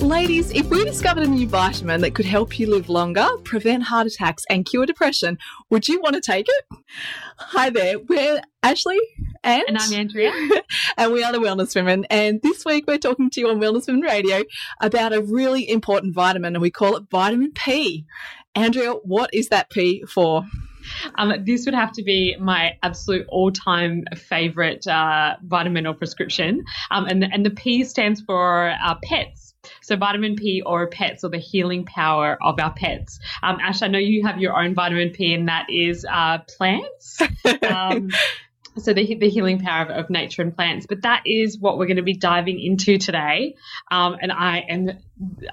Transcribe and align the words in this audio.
Ladies, 0.00 0.50
if 0.52 0.66
we 0.70 0.82
discovered 0.82 1.24
a 1.24 1.28
new 1.28 1.46
vitamin 1.46 2.00
that 2.00 2.14
could 2.14 2.24
help 2.24 2.58
you 2.58 2.70
live 2.70 2.88
longer, 2.88 3.28
prevent 3.44 3.82
heart 3.82 4.06
attacks, 4.06 4.44
and 4.48 4.64
cure 4.64 4.86
depression, 4.86 5.38
would 5.68 5.88
you 5.88 6.00
want 6.00 6.14
to 6.14 6.22
take 6.22 6.46
it? 6.48 6.78
Hi 7.36 7.68
there, 7.68 7.98
we're 7.98 8.40
Ashley 8.62 8.98
and, 9.44 9.62
and 9.68 9.76
I'm 9.78 9.92
Andrea. 9.92 10.32
and 10.96 11.12
we 11.12 11.22
are 11.22 11.32
the 11.32 11.38
Wellness 11.38 11.74
Women. 11.74 12.06
And 12.08 12.40
this 12.42 12.64
week 12.64 12.86
we're 12.88 12.96
talking 12.96 13.28
to 13.28 13.40
you 13.40 13.50
on 13.50 13.60
Wellness 13.60 13.86
Women 13.86 14.00
Radio 14.00 14.42
about 14.80 15.12
a 15.12 15.20
really 15.20 15.68
important 15.68 16.14
vitamin, 16.14 16.54
and 16.56 16.62
we 16.62 16.70
call 16.70 16.96
it 16.96 17.04
vitamin 17.10 17.52
P. 17.52 18.06
Andrea, 18.54 18.92
what 18.92 19.28
is 19.34 19.48
that 19.48 19.68
P 19.68 20.02
for? 20.08 20.44
Um, 21.16 21.32
this 21.44 21.66
would 21.66 21.74
have 21.74 21.92
to 21.92 22.02
be 22.02 22.36
my 22.40 22.72
absolute 22.82 23.26
all-time 23.28 24.04
favorite 24.16 24.86
uh, 24.86 25.36
vitamin 25.44 25.86
or 25.86 25.94
prescription, 25.94 26.64
um, 26.90 27.06
and 27.06 27.22
the, 27.22 27.28
and 27.32 27.44
the 27.44 27.50
P 27.50 27.84
stands 27.84 28.20
for 28.22 28.70
uh, 28.82 28.94
pets. 29.04 29.39
So 29.90 29.96
vitamin 29.96 30.36
P 30.36 30.62
or 30.64 30.86
pets 30.86 31.24
or 31.24 31.30
the 31.30 31.38
healing 31.38 31.84
power 31.84 32.38
of 32.40 32.60
our 32.60 32.72
pets. 32.72 33.18
Um, 33.42 33.58
Ash, 33.60 33.82
I 33.82 33.88
know 33.88 33.98
you 33.98 34.24
have 34.24 34.38
your 34.38 34.56
own 34.56 34.72
vitamin 34.72 35.10
P, 35.10 35.34
and 35.34 35.48
that 35.48 35.66
is 35.68 36.06
uh, 36.08 36.38
plants. 36.56 37.20
Um, 37.68 38.10
so 38.78 38.92
the, 38.92 39.16
the 39.16 39.28
healing 39.28 39.58
power 39.58 39.86
of, 39.86 39.90
of, 39.90 40.10
nature 40.10 40.42
and 40.42 40.54
plants. 40.54 40.86
But 40.88 41.02
that 41.02 41.22
is 41.26 41.58
what 41.58 41.78
we're 41.78 41.86
going 41.86 41.96
to 41.96 42.02
be 42.02 42.14
diving 42.14 42.60
into 42.60 42.98
today. 42.98 43.56
Um, 43.90 44.16
and 44.20 44.30
I 44.30 44.58
am 44.68 44.90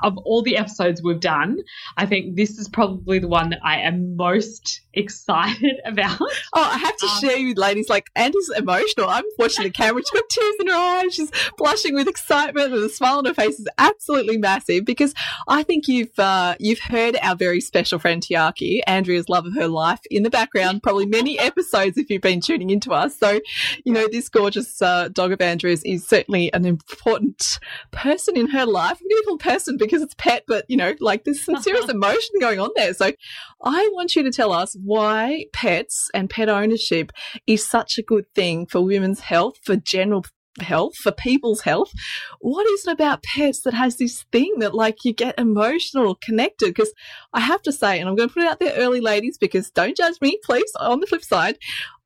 of 0.03 0.17
all 0.19 0.41
the 0.41 0.57
episodes 0.57 1.01
we've 1.03 1.19
done, 1.19 1.59
I 1.97 2.05
think 2.05 2.35
this 2.35 2.57
is 2.57 2.67
probably 2.67 3.19
the 3.19 3.27
one 3.27 3.49
that 3.49 3.59
I 3.63 3.79
am 3.79 4.15
most 4.15 4.81
excited 4.93 5.79
about. 5.85 6.19
Oh, 6.19 6.69
I 6.73 6.77
have 6.77 6.97
to 6.97 7.05
um, 7.05 7.19
share 7.19 7.37
you, 7.37 7.53
ladies. 7.53 7.89
Like, 7.89 8.09
Andy's 8.15 8.49
emotional. 8.57 9.09
I'm 9.09 9.23
watching 9.37 9.63
the 9.63 9.69
camera. 9.69 10.01
She's 10.01 10.09
got 10.09 10.29
tears 10.29 10.55
in 10.59 10.67
her 10.67 10.73
eyes. 10.73 11.13
She's 11.13 11.31
blushing 11.57 11.93
with 11.93 12.07
excitement, 12.07 12.73
and 12.73 12.83
the 12.83 12.89
smile 12.89 13.19
on 13.19 13.25
her 13.25 13.33
face 13.33 13.59
is 13.59 13.67
absolutely 13.77 14.37
massive 14.37 14.85
because 14.85 15.13
I 15.47 15.63
think 15.63 15.87
you've 15.87 16.17
uh, 16.17 16.55
you've 16.59 16.79
heard 16.79 17.17
our 17.21 17.35
very 17.35 17.61
special 17.61 17.99
friend 17.99 18.21
Tiaki, 18.21 18.81
Andrea's 18.87 19.29
love 19.29 19.45
of 19.45 19.53
her 19.55 19.67
life, 19.67 19.99
in 20.09 20.23
the 20.23 20.29
background. 20.29 20.83
Probably 20.83 21.05
many 21.05 21.39
episodes 21.47 21.97
if 21.97 22.09
you've 22.09 22.21
been 22.21 22.41
tuning 22.41 22.69
into 22.69 22.91
us. 22.91 23.17
So, 23.17 23.39
you 23.83 23.93
know, 23.93 24.07
this 24.07 24.29
gorgeous 24.29 24.81
uh, 24.81 25.09
dog 25.09 25.31
of 25.31 25.41
Andrea's 25.41 25.83
is 25.83 26.07
certainly 26.07 26.51
an 26.53 26.65
important 26.65 27.59
person 27.91 28.37
in 28.37 28.47
her 28.49 28.65
life. 28.65 28.97
I'm 29.01 29.07
going 29.09 29.21
to 29.21 29.25
call 29.27 29.37
person 29.57 29.77
because 29.77 30.01
it's 30.01 30.15
pet, 30.15 30.43
but 30.47 30.65
you 30.67 30.77
know, 30.77 30.93
like 30.99 31.23
there's 31.23 31.43
some 31.43 31.61
serious 31.61 31.89
emotion 31.89 32.35
going 32.39 32.59
on 32.59 32.69
there. 32.75 32.93
So 32.93 33.11
I 33.63 33.89
want 33.93 34.15
you 34.15 34.23
to 34.23 34.31
tell 34.31 34.51
us 34.51 34.75
why 34.83 35.45
pets 35.53 36.09
and 36.13 36.29
pet 36.29 36.49
ownership 36.49 37.11
is 37.45 37.67
such 37.67 37.97
a 37.97 38.03
good 38.03 38.25
thing 38.35 38.67
for 38.67 38.81
women's 38.81 39.21
health, 39.21 39.55
for 39.63 39.75
general 39.75 40.25
health, 40.59 40.95
for 40.95 41.11
people's 41.11 41.61
health. 41.61 41.91
What 42.39 42.65
is 42.67 42.87
it 42.87 42.91
about 42.91 43.23
pets 43.23 43.61
that 43.61 43.73
has 43.73 43.97
this 43.97 44.23
thing 44.31 44.55
that 44.59 44.73
like 44.73 45.05
you 45.05 45.13
get 45.13 45.39
emotional, 45.39 46.15
connected? 46.15 46.67
Because 46.67 46.93
I 47.33 47.41
have 47.41 47.61
to 47.63 47.71
say, 47.71 47.99
and 47.99 48.09
I'm 48.09 48.15
going 48.15 48.29
to 48.29 48.33
put 48.33 48.43
it 48.43 48.49
out 48.49 48.59
there 48.59 48.75
early, 48.75 49.01
ladies, 49.01 49.37
because 49.37 49.69
don't 49.69 49.97
judge 49.97 50.15
me, 50.21 50.39
please. 50.43 50.71
On 50.79 50.99
the 50.99 51.07
flip 51.07 51.23
side, 51.23 51.57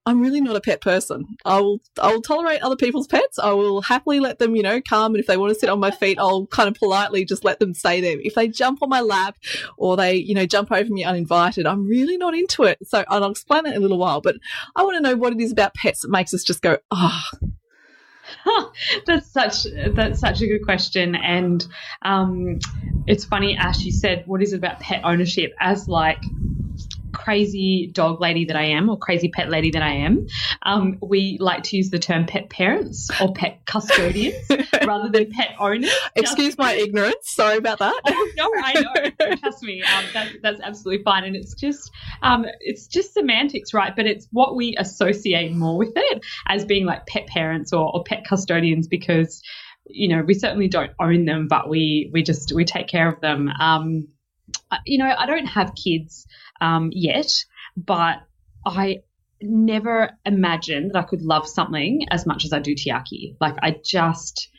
I'm 0.06 0.20
really 0.20 0.42
not 0.42 0.56
a 0.56 0.62
pet 0.62 0.82
person. 0.82 1.26
I 1.46 1.60
will 1.60 1.80
I 2.02 2.12
will 2.12 2.22
tolerate 2.22 2.62
other 2.64 2.76
people's 2.76 3.08
pets. 3.08 3.38
I 3.38 3.52
will 3.52 3.82
happily 3.82 4.20
let 4.20 4.40
them, 4.40 4.56
you 4.56 4.64
know, 4.64 4.82
come 4.82 5.14
and 5.14 5.20
if 5.20 5.28
they 5.28 5.38
want 5.38 5.54
to 5.54 5.60
sit 5.60 5.70
on 5.70 5.80
my 5.80 5.92
feet, 5.92 6.18
I'll 6.20 6.48
kind 6.48 6.68
of 6.68 6.76
politely 6.76 7.24
just 7.24 7.46
let 7.46 7.60
them 7.60 7.76
stay 7.76 8.02
there. 8.02 8.18
If 8.20 8.34
they 8.34 8.48
jump 8.48 8.82
on 8.82 8.90
my 8.90 9.02
lap 9.02 9.38
or 9.78 9.96
they, 9.96 10.16
you 10.16 10.34
know, 10.34 10.48
jump 10.48 10.72
over 10.72 10.90
me 10.90 11.04
uninvited, 11.04 11.68
I'm 11.68 11.88
really 11.88 12.18
not 12.18 12.34
into 12.34 12.64
it. 12.64 12.80
So 12.84 13.04
I'll 13.10 13.30
explain 13.30 13.64
that 13.66 13.76
in 13.76 13.78
a 13.78 13.82
little 13.82 14.00
while, 14.00 14.22
but 14.22 14.38
I 14.76 14.84
want 14.84 14.96
to 14.96 15.02
know 15.02 15.16
what 15.16 15.34
it 15.34 15.40
is 15.40 15.52
about 15.52 15.76
pets 15.76 16.02
that 16.02 16.10
makes 16.10 16.34
us 16.34 16.44
just 16.44 16.64
go, 16.64 16.78
ah, 16.90 17.30
oh. 17.40 17.48
that's 19.06 19.28
such 19.28 19.66
that's 19.94 20.20
such 20.20 20.42
a 20.42 20.48
good 20.48 20.64
question, 20.64 21.16
and 21.16 21.66
um, 22.02 22.60
it's 23.08 23.26
funny. 23.26 23.58
Ash, 23.58 23.82
you 23.82 23.92
said, 23.92 24.24
"What 24.26 24.42
is 24.42 24.54
it 24.54 24.58
about 24.58 24.80
pet 24.80 25.02
ownership?" 25.04 25.54
As 25.60 25.88
like 25.88 26.24
crazy 27.12 27.90
dog 27.94 28.22
lady 28.22 28.46
that 28.46 28.56
I 28.56 28.66
am, 28.66 28.90
or 28.90 28.98
crazy 28.98 29.30
pet 29.30 29.50
lady 29.50 29.72
that 29.72 29.82
I 29.82 29.94
am, 29.94 30.28
um, 30.64 30.98
we 31.02 31.38
like 31.40 31.64
to 31.64 31.78
use 31.78 31.90
the 31.90 32.00
term 32.00 32.26
pet 32.26 32.50
parents 32.50 33.10
or 33.22 33.34
pet 33.34 33.62
custodians 33.66 34.36
rather 34.86 35.10
than 35.10 35.32
pet 35.32 35.56
owners. 35.60 35.92
Excuse 36.16 36.58
my 36.58 36.74
ignorance. 36.74 37.32
Sorry 37.32 37.58
about 37.58 37.80
that. 37.80 38.00
Oh, 38.14 38.30
no, 38.36 38.52
I 38.56 38.74
know. 38.74 39.36
Trust 39.38 39.64
me, 39.64 39.82
um, 39.82 40.04
that, 40.14 40.32
that's 40.44 40.60
absolutely 40.62 41.04
fine. 41.04 41.24
And 41.24 41.36
it's 41.36 41.54
just, 41.54 41.90
um, 42.22 42.46
it's 42.60 42.88
just 42.88 43.14
semantics, 43.14 43.74
right? 43.74 43.96
But 43.96 44.06
it's 44.06 44.28
what 44.32 44.56
we 44.56 44.76
associate 44.78 45.54
more 45.54 45.78
with 45.78 45.94
it 45.96 46.24
as 46.48 46.66
being 46.66 46.86
like 46.86 47.08
pet 47.08 47.28
parents 47.28 47.74
or, 47.74 47.90
or 47.94 48.04
pet 48.04 48.26
custodians 48.28 48.88
because 48.88 49.42
you 49.88 50.08
know 50.08 50.24
we 50.24 50.34
certainly 50.34 50.68
don't 50.68 50.92
own 51.00 51.26
them, 51.26 51.48
but 51.48 51.70
we 51.70 52.10
we 52.14 52.24
just 52.24 52.54
we 52.54 52.66
take 52.66 52.88
care 52.88 53.08
of 53.08 53.20
them. 53.22 53.50
Um, 53.60 54.08
you 54.86 54.98
know, 54.98 55.14
I 55.18 55.26
don't 55.26 55.46
have 55.46 55.74
kids 55.76 56.26
um, 56.62 56.90
yet, 56.94 57.44
but 57.76 58.20
I 58.66 59.02
never 59.42 60.12
imagined 60.26 60.92
that 60.92 61.00
I 61.00 61.04
could 61.04 61.22
love 61.22 61.48
something 61.48 62.06
as 62.10 62.26
much 62.26 62.46
as 62.46 62.54
I 62.54 62.60
do 62.60 62.76
Tiaki. 62.76 63.36
Like 63.42 63.56
I 63.62 63.78
just, 63.84 64.50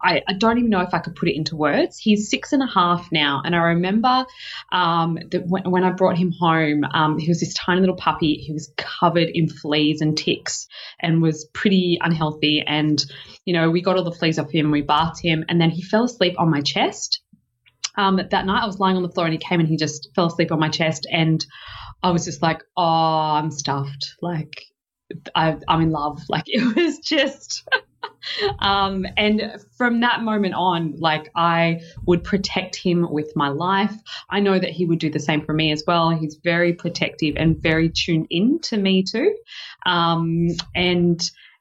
I, 0.00 0.22
I, 0.28 0.34
don't 0.34 0.58
even 0.58 0.70
know 0.70 0.82
if 0.82 0.92
I 0.92 0.98
could 0.98 1.16
put 1.16 1.28
it 1.28 1.36
into 1.36 1.56
words. 1.56 1.98
He's 1.98 2.30
six 2.30 2.52
and 2.52 2.62
a 2.62 2.66
half 2.66 3.10
now, 3.10 3.42
and 3.44 3.56
I 3.56 3.58
remember 3.58 4.26
um, 4.70 5.18
that 5.30 5.46
when, 5.46 5.70
when, 5.70 5.82
I 5.82 5.90
brought 5.90 6.16
him 6.18 6.32
home, 6.38 6.84
um, 6.84 7.18
he 7.18 7.28
was 7.28 7.40
this 7.40 7.54
tiny 7.54 7.80
little 7.80 7.96
puppy. 7.96 8.34
He 8.34 8.52
was 8.52 8.72
covered 8.76 9.28
in 9.32 9.48
fleas 9.48 10.00
and 10.00 10.16
ticks, 10.16 10.68
and 11.00 11.22
was 11.22 11.46
pretty 11.52 11.98
unhealthy. 12.00 12.62
And 12.64 13.02
you 13.44 13.54
know, 13.54 13.70
we 13.70 13.82
got 13.82 13.96
all 13.96 14.04
the 14.04 14.12
fleas 14.12 14.38
off 14.38 14.50
him, 14.50 14.70
we 14.70 14.82
bathed 14.82 15.20
him, 15.22 15.44
and 15.48 15.60
then 15.60 15.70
he 15.70 15.82
fell 15.82 16.04
asleep 16.04 16.34
on 16.38 16.50
my 16.50 16.60
chest 16.60 17.20
um, 17.98 18.16
that 18.16 18.46
night 18.46 18.62
I 18.62 18.66
was 18.66 18.78
lying 18.78 18.96
on 18.96 19.02
the 19.02 19.10
floor 19.10 19.26
and 19.26 19.32
he 19.32 19.38
came 19.38 19.60
and 19.60 19.68
he 19.68 19.76
just 19.76 20.08
fell 20.14 20.26
asleep 20.26 20.52
on 20.52 20.60
my 20.60 20.68
chest 20.68 21.06
and 21.10 21.44
I 22.02 22.10
was 22.10 22.24
just 22.24 22.40
like, 22.40 22.62
oh, 22.76 22.82
I'm 22.82 23.50
stuffed. 23.50 24.14
Like 24.22 24.64
I, 25.34 25.56
am 25.68 25.82
in 25.82 25.90
love. 25.90 26.20
Like 26.28 26.44
it 26.46 26.76
was 26.76 26.98
just. 27.00 27.68
um, 28.60 29.04
and 29.16 29.56
from 29.76 30.00
that 30.00 30.22
moment 30.22 30.54
on, 30.54 30.94
like 30.98 31.30
I 31.34 31.80
would 32.06 32.22
protect 32.22 32.76
him 32.76 33.10
with 33.10 33.32
my 33.34 33.48
life. 33.48 33.94
I 34.30 34.40
know 34.40 34.58
that 34.58 34.70
he 34.70 34.84
would 34.86 35.00
do 35.00 35.10
the 35.10 35.18
same 35.18 35.44
for 35.44 35.52
me 35.52 35.72
as 35.72 35.82
well. 35.86 36.10
He's 36.10 36.38
very 36.44 36.74
protective 36.74 37.34
and 37.36 37.60
very 37.60 37.90
tuned 37.90 38.28
in 38.30 38.60
to 38.60 38.76
me 38.76 39.02
too. 39.02 39.36
Um, 39.86 40.48
and 40.74 41.20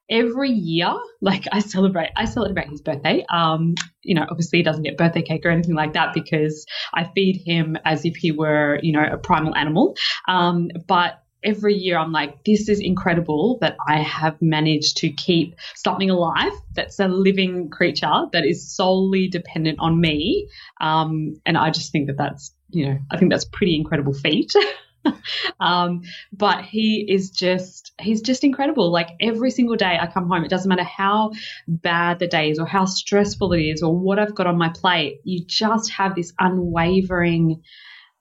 every 0.09 0.51
year, 0.51 0.93
like 1.21 1.45
I 1.51 1.59
celebrate, 1.59 2.09
I 2.15 2.25
celebrate 2.25 2.69
his 2.69 2.81
birthday. 2.81 3.25
Um, 3.29 3.75
you 4.03 4.15
know, 4.15 4.25
obviously 4.29 4.59
he 4.59 4.63
doesn't 4.63 4.83
get 4.83 4.97
birthday 4.97 5.21
cake 5.21 5.45
or 5.45 5.49
anything 5.49 5.75
like 5.75 5.93
that 5.93 6.13
because 6.13 6.65
I 6.93 7.09
feed 7.15 7.41
him 7.45 7.77
as 7.85 8.05
if 8.05 8.15
he 8.15 8.31
were, 8.31 8.79
you 8.81 8.93
know, 8.93 9.03
a 9.03 9.17
primal 9.17 9.55
animal. 9.55 9.95
Um, 10.27 10.69
but 10.87 11.23
every 11.43 11.75
year 11.75 11.97
I'm 11.97 12.11
like, 12.11 12.43
this 12.45 12.67
is 12.67 12.79
incredible 12.79 13.57
that 13.61 13.77
I 13.87 14.01
have 14.01 14.41
managed 14.41 14.97
to 14.97 15.09
keep 15.09 15.55
something 15.75 16.09
alive 16.09 16.51
that's 16.73 16.99
a 16.99 17.07
living 17.07 17.69
creature 17.69 18.25
that 18.33 18.45
is 18.45 18.75
solely 18.75 19.27
dependent 19.27 19.79
on 19.79 19.99
me. 19.99 20.49
Um, 20.81 21.39
and 21.45 21.57
I 21.57 21.69
just 21.69 21.91
think 21.91 22.07
that 22.07 22.17
that's, 22.17 22.53
you 22.69 22.87
know, 22.87 22.97
I 23.11 23.17
think 23.17 23.31
that's 23.31 23.45
pretty 23.45 23.75
incredible 23.75 24.13
feat. 24.13 24.51
um, 25.59 26.01
but 26.31 26.63
he 26.63 27.05
is 27.07 27.31
just 27.31 27.93
he's 27.99 28.21
just 28.21 28.43
incredible. 28.43 28.91
Like 28.91 29.09
every 29.21 29.51
single 29.51 29.75
day 29.75 29.97
I 29.99 30.07
come 30.07 30.27
home, 30.27 30.43
it 30.43 30.49
doesn't 30.49 30.69
matter 30.69 30.83
how 30.83 31.31
bad 31.67 32.19
the 32.19 32.27
day 32.27 32.51
is 32.51 32.59
or 32.59 32.65
how 32.65 32.85
stressful 32.85 33.53
it 33.53 33.61
is 33.61 33.83
or 33.83 33.95
what 33.97 34.19
I've 34.19 34.35
got 34.35 34.47
on 34.47 34.57
my 34.57 34.69
plate. 34.69 35.21
You 35.23 35.45
just 35.45 35.91
have 35.93 36.15
this 36.15 36.33
unwavering 36.39 37.63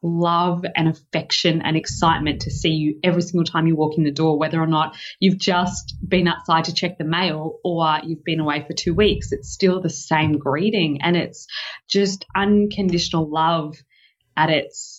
love 0.03 0.65
and 0.77 0.89
affection 0.89 1.63
and 1.63 1.77
excitement 1.77 2.43
to 2.43 2.51
see 2.51 2.71
you 2.71 2.99
every 3.03 3.23
single 3.23 3.45
time 3.45 3.67
you 3.67 3.75
walk 3.75 3.97
in 3.97 4.05
the 4.05 4.11
door, 4.11 4.39
whether 4.39 4.61
or 4.61 4.67
not 4.67 4.97
you've 5.19 5.39
just 5.39 5.97
been 6.07 6.29
outside 6.29 6.65
to 6.65 6.75
check 6.75 6.99
the 6.99 7.05
mail 7.05 7.59
or 7.65 7.99
you've 8.05 8.25
been 8.25 8.41
away 8.41 8.65
for 8.67 8.73
two 8.73 8.95
weeks. 8.95 9.33
It's 9.33 9.51
still 9.51 9.81
the 9.81 9.91
same 9.91 10.39
greeting 10.39 11.03
and 11.03 11.17
it's 11.17 11.47
just 11.89 12.25
unconditional 12.35 13.29
love 13.29 13.77
at 14.37 14.51
its 14.51 14.96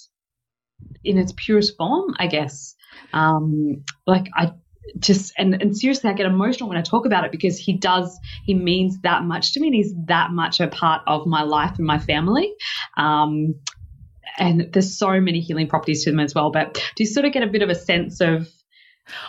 in 1.08 1.18
its 1.18 1.34
purest 1.36 1.78
form, 1.78 2.14
I 2.18 2.28
guess. 2.28 2.76
Um, 3.14 3.84
like 4.06 4.28
I 4.36 4.54
just 5.00 5.34
and, 5.38 5.62
and 5.62 5.78
seriously, 5.78 6.10
I 6.10 6.14
get 6.14 6.26
emotional 6.26 6.70
when 6.70 6.78
I 6.78 6.82
talk 6.82 7.06
about 7.06 7.26
it 7.26 7.32
because 7.32 7.58
he 7.58 7.78
does 7.78 8.18
he 8.46 8.54
means 8.54 9.00
that 9.02 9.24
much 9.24 9.54
to 9.54 9.60
me, 9.60 9.68
and 9.68 9.76
he's 9.76 9.94
that 10.06 10.32
much 10.32 10.60
a 10.60 10.68
part 10.68 11.02
of 11.08 11.26
my 11.26 11.44
life 11.44 11.78
and 11.78 11.86
my 11.86 12.00
family. 12.00 12.54
Um, 12.96 13.56
and 14.38 14.70
there's 14.72 14.98
so 14.98 15.20
many 15.20 15.40
healing 15.40 15.68
properties 15.68 16.04
to 16.04 16.12
them 16.12 16.20
as 16.20 16.36
well. 16.36 16.52
But 16.52 16.74
do 16.74 17.04
you 17.04 17.08
sort 17.08 17.26
of 17.26 17.34
get 17.34 17.44
a 17.44 17.48
bit 17.48 17.62
of 17.62 17.70
a 17.70 17.76
sense 17.76 18.22
of 18.22 18.48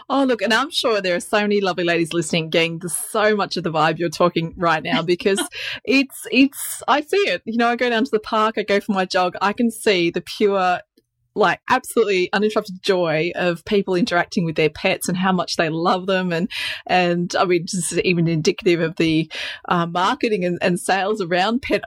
Oh, 0.09 0.25
look, 0.25 0.43
and 0.43 0.53
I'm 0.53 0.71
sure 0.71 1.01
there 1.01 1.15
are 1.15 1.21
so 1.21 1.41
many 1.41 1.61
lovely 1.61 1.85
ladies 1.85 2.13
listening 2.13 2.51
getting 2.51 2.79
the, 2.79 2.89
so 2.89 3.37
much 3.37 3.57
of 3.57 3.65
the 3.65 3.71
vibe 3.71 3.99
you're 3.99 4.09
talking 4.09 4.55
right 4.57 4.83
now 4.83 5.03
because 5.03 5.41
it's, 5.85 6.27
it's, 6.31 6.83
I 6.89 7.03
see 7.03 7.17
it. 7.17 7.43
You 7.45 7.59
know, 7.59 7.69
I 7.69 7.77
go 7.77 7.89
down 7.89 8.05
to 8.05 8.11
the 8.11 8.21
park, 8.21 8.57
I 8.59 8.63
go 8.63 8.81
for 8.81 8.93
my 8.93 9.05
jog, 9.05 9.35
I 9.41 9.53
can 9.53 9.71
see 9.71 10.11
the 10.11 10.21
pure 10.21 10.81
like 11.39 11.61
absolutely 11.71 12.29
uninterrupted 12.33 12.83
joy 12.83 13.33
of 13.35 13.65
people 13.65 13.95
interacting 13.95 14.45
with 14.45 14.57
their 14.57 14.71
pets 14.71 15.09
and 15.09 15.17
how 15.17 15.33
much 15.33 15.57
they 15.57 15.69
love 15.69 16.07
them. 16.07 16.33
And 16.33 16.51
and 16.87 17.35
I 17.39 17.45
mean 17.45 17.67
just 17.67 17.93
even 17.99 18.29
indicative 18.29 18.81
of 18.81 18.97
the 18.97 19.31
uh, 19.69 19.87
marketing 19.87 20.45
and, 20.45 20.59
and 20.61 20.79
sales 20.79 21.21
around 21.21 21.63
pet 21.63 21.83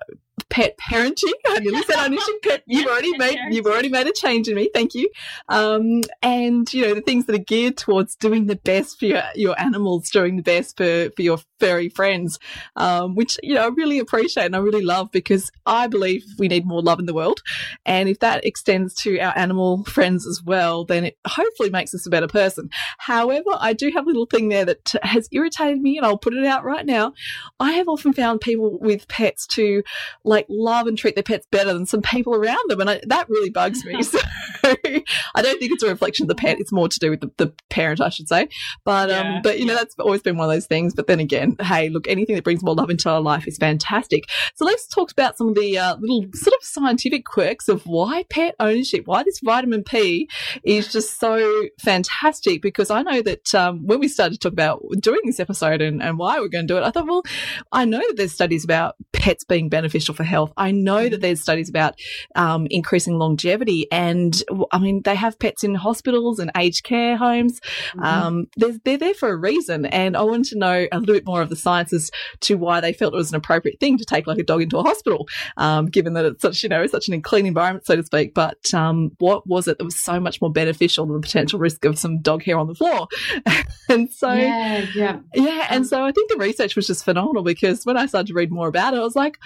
pet 0.49 0.77
parenting. 0.77 1.33
I 1.47 1.59
nearly 1.59 1.81
said 1.83 1.97
ownership 1.97 2.41
pet. 2.43 2.63
You've 2.67 2.87
already 2.87 3.17
made 3.17 3.37
you've 3.51 3.65
already 3.65 3.89
made 3.89 4.07
a 4.07 4.13
change 4.13 4.47
in 4.47 4.55
me. 4.55 4.69
Thank 4.73 4.93
you. 4.93 5.09
Um, 5.49 6.01
and 6.21 6.71
you 6.73 6.85
know 6.85 6.93
the 6.93 7.01
things 7.01 7.25
that 7.25 7.35
are 7.35 7.43
geared 7.43 7.77
towards 7.77 8.15
doing 8.15 8.47
the 8.47 8.55
best 8.55 8.99
for 8.99 9.05
your, 9.05 9.23
your 9.35 9.59
animals, 9.59 10.09
doing 10.09 10.37
the 10.37 10.43
best 10.43 10.77
for 10.77 11.09
for 11.15 11.21
your 11.21 11.39
furry 11.59 11.89
friends, 11.89 12.39
um, 12.75 13.15
which 13.15 13.37
you 13.43 13.55
know 13.55 13.63
I 13.63 13.67
really 13.67 13.99
appreciate 13.99 14.45
and 14.45 14.55
I 14.55 14.59
really 14.59 14.83
love 14.83 15.11
because 15.11 15.51
I 15.65 15.87
believe 15.87 16.23
we 16.37 16.47
need 16.47 16.65
more 16.65 16.81
love 16.81 16.99
in 16.99 17.05
the 17.05 17.13
world, 17.13 17.41
and 17.85 18.09
if 18.09 18.19
that 18.19 18.45
extends 18.45 18.93
to 19.03 19.19
our 19.19 19.37
animal 19.37 19.83
friends 19.85 20.27
as 20.27 20.41
well, 20.43 20.85
then 20.85 21.05
it 21.05 21.17
hopefully 21.25 21.69
makes 21.69 21.93
us 21.93 22.05
a 22.05 22.09
better 22.09 22.27
person. 22.27 22.69
However, 22.97 23.49
I 23.59 23.73
do 23.73 23.91
have 23.93 24.05
a 24.05 24.07
little 24.07 24.25
thing 24.25 24.49
there 24.49 24.65
that 24.65 24.93
has 25.03 25.27
irritated 25.31 25.81
me, 25.81 25.97
and 25.97 26.05
I'll 26.05 26.17
put 26.17 26.33
it 26.33 26.45
out 26.45 26.63
right 26.63 26.85
now. 26.85 27.13
I 27.59 27.73
have 27.73 27.87
often 27.87 28.13
found 28.13 28.41
people 28.41 28.77
with 28.79 29.07
pets 29.07 29.45
to 29.47 29.83
like 30.23 30.45
love 30.49 30.87
and 30.87 30.97
treat 30.97 31.15
their 31.15 31.23
pets 31.23 31.47
better 31.51 31.73
than 31.73 31.85
some 31.85 32.01
people 32.01 32.35
around 32.35 32.69
them. 32.69 32.81
And 32.81 32.89
I, 32.89 33.01
that 33.07 33.29
really 33.29 33.49
bugs 33.49 33.83
me. 33.85 34.01
so 34.03 34.19
I 34.63 35.41
don't 35.41 35.59
think 35.59 35.71
it's 35.71 35.83
a 35.83 35.87
reflection 35.87 36.25
of 36.25 36.27
the 36.27 36.35
pet. 36.35 36.59
It's 36.59 36.71
more 36.71 36.87
to 36.87 36.99
do 36.99 37.09
with 37.09 37.21
the, 37.21 37.31
the 37.37 37.53
parent, 37.69 38.01
I 38.01 38.09
should 38.09 38.27
say. 38.27 38.49
But, 38.83 39.09
um, 39.11 39.25
yeah, 39.25 39.35
um, 39.35 39.41
but 39.41 39.59
you 39.59 39.65
know, 39.65 39.75
that's 39.75 39.95
always 39.99 40.21
been 40.21 40.37
one 40.37 40.49
of 40.49 40.55
those 40.55 40.67
things. 40.67 40.93
But 40.93 41.07
then 41.07 41.19
again, 41.19 41.55
hey, 41.61 41.89
look, 41.89 42.07
anything 42.07 42.35
that 42.35 42.43
brings 42.43 42.63
more 42.63 42.75
love 42.75 42.89
into 42.89 43.09
our 43.09 43.21
life 43.21 43.47
is 43.47 43.57
fantastic. 43.57 44.25
So 44.55 44.65
let's 44.65 44.87
talk 44.87 45.11
about 45.11 45.37
some 45.37 45.49
of 45.49 45.55
the 45.55 45.77
uh, 45.77 45.97
little 45.97 46.25
sort 46.33 46.53
of 46.53 46.63
scientific 46.63 47.25
quirks 47.25 47.67
of 47.67 47.83
why 47.85 48.25
pet 48.29 48.55
ownership, 48.59 49.07
why 49.07 49.23
this 49.23 49.39
vitamin 49.43 49.83
P 49.83 50.29
is 50.63 50.91
just 50.91 51.19
so 51.19 51.67
fantastic. 51.79 52.61
Because 52.61 52.91
I 52.91 53.01
know 53.01 53.21
that 53.21 53.53
um, 53.55 53.85
when 53.85 53.99
we 53.99 54.07
started 54.07 54.33
to 54.33 54.39
talk 54.39 54.53
about 54.53 54.83
doing 54.99 55.21
this 55.25 55.39
episode 55.39 55.81
and, 55.81 56.01
and 56.01 56.17
why 56.17 56.39
we're 56.39 56.47
going 56.47 56.67
to 56.67 56.73
do 56.73 56.77
it, 56.77 56.83
I 56.83 56.91
thought, 56.91 57.07
well, 57.07 57.23
I 57.71 57.85
know 57.85 57.99
that 57.99 58.15
there's 58.17 58.33
studies 58.33 58.63
about 58.63 58.95
pets 59.13 59.43
being 59.43 59.69
beneficial 59.69 60.10
for 60.13 60.23
health. 60.23 60.53
I 60.57 60.71
know 60.71 61.09
that 61.09 61.21
there's 61.21 61.41
studies 61.41 61.69
about 61.69 61.95
um, 62.35 62.67
increasing 62.69 63.17
longevity, 63.17 63.87
and 63.91 64.41
I 64.71 64.79
mean 64.79 65.01
they 65.03 65.15
have 65.15 65.39
pets 65.39 65.63
in 65.63 65.75
hospitals 65.75 66.39
and 66.39 66.51
aged 66.57 66.83
care 66.83 67.17
homes. 67.17 67.59
Mm-hmm. 67.59 68.03
Um, 68.03 68.47
they're, 68.57 68.77
they're 68.83 68.97
there 68.97 69.13
for 69.13 69.29
a 69.29 69.35
reason, 69.35 69.85
and 69.85 70.15
I 70.15 70.23
wanted 70.23 70.51
to 70.51 70.57
know 70.57 70.87
a 70.91 70.99
little 70.99 71.15
bit 71.15 71.25
more 71.25 71.41
of 71.41 71.49
the 71.49 71.55
science 71.55 71.93
as 71.93 72.11
to 72.41 72.55
why 72.55 72.79
they 72.81 72.93
felt 72.93 73.13
it 73.13 73.17
was 73.17 73.31
an 73.31 73.37
appropriate 73.37 73.79
thing 73.79 73.97
to 73.97 74.05
take 74.05 74.27
like 74.27 74.37
a 74.37 74.43
dog 74.43 74.61
into 74.61 74.77
a 74.77 74.83
hospital, 74.83 75.27
um, 75.57 75.87
given 75.87 76.13
that 76.13 76.25
it's 76.25 76.41
such 76.41 76.63
you 76.63 76.69
know 76.69 76.85
such 76.87 77.07
an 77.07 77.21
clean 77.21 77.45
environment, 77.45 77.85
so 77.85 77.95
to 77.95 78.03
speak. 78.03 78.33
But 78.33 78.73
um, 78.73 79.11
what 79.19 79.47
was 79.47 79.67
it 79.67 79.77
that 79.77 79.85
was 79.85 80.03
so 80.03 80.19
much 80.19 80.41
more 80.41 80.51
beneficial 80.51 81.05
than 81.05 81.15
the 81.15 81.21
potential 81.21 81.59
risk 81.59 81.85
of 81.85 81.97
some 81.97 82.21
dog 82.21 82.43
hair 82.43 82.57
on 82.57 82.67
the 82.67 82.75
floor? 82.75 83.07
and 83.89 84.09
so 84.09 84.31
yeah, 84.31 84.85
yeah, 84.95 85.19
yeah, 85.33 85.67
and 85.69 85.85
so 85.85 86.03
I 86.03 86.11
think 86.11 86.29
the 86.29 86.37
research 86.37 86.75
was 86.75 86.87
just 86.87 87.05
phenomenal 87.05 87.43
because 87.43 87.85
when 87.85 87.97
I 87.97 88.05
started 88.05 88.27
to 88.27 88.33
read 88.33 88.51
more 88.51 88.67
about 88.67 88.93
it, 88.93 88.97
I 88.97 89.03
was 89.03 89.15
like, 89.15 89.37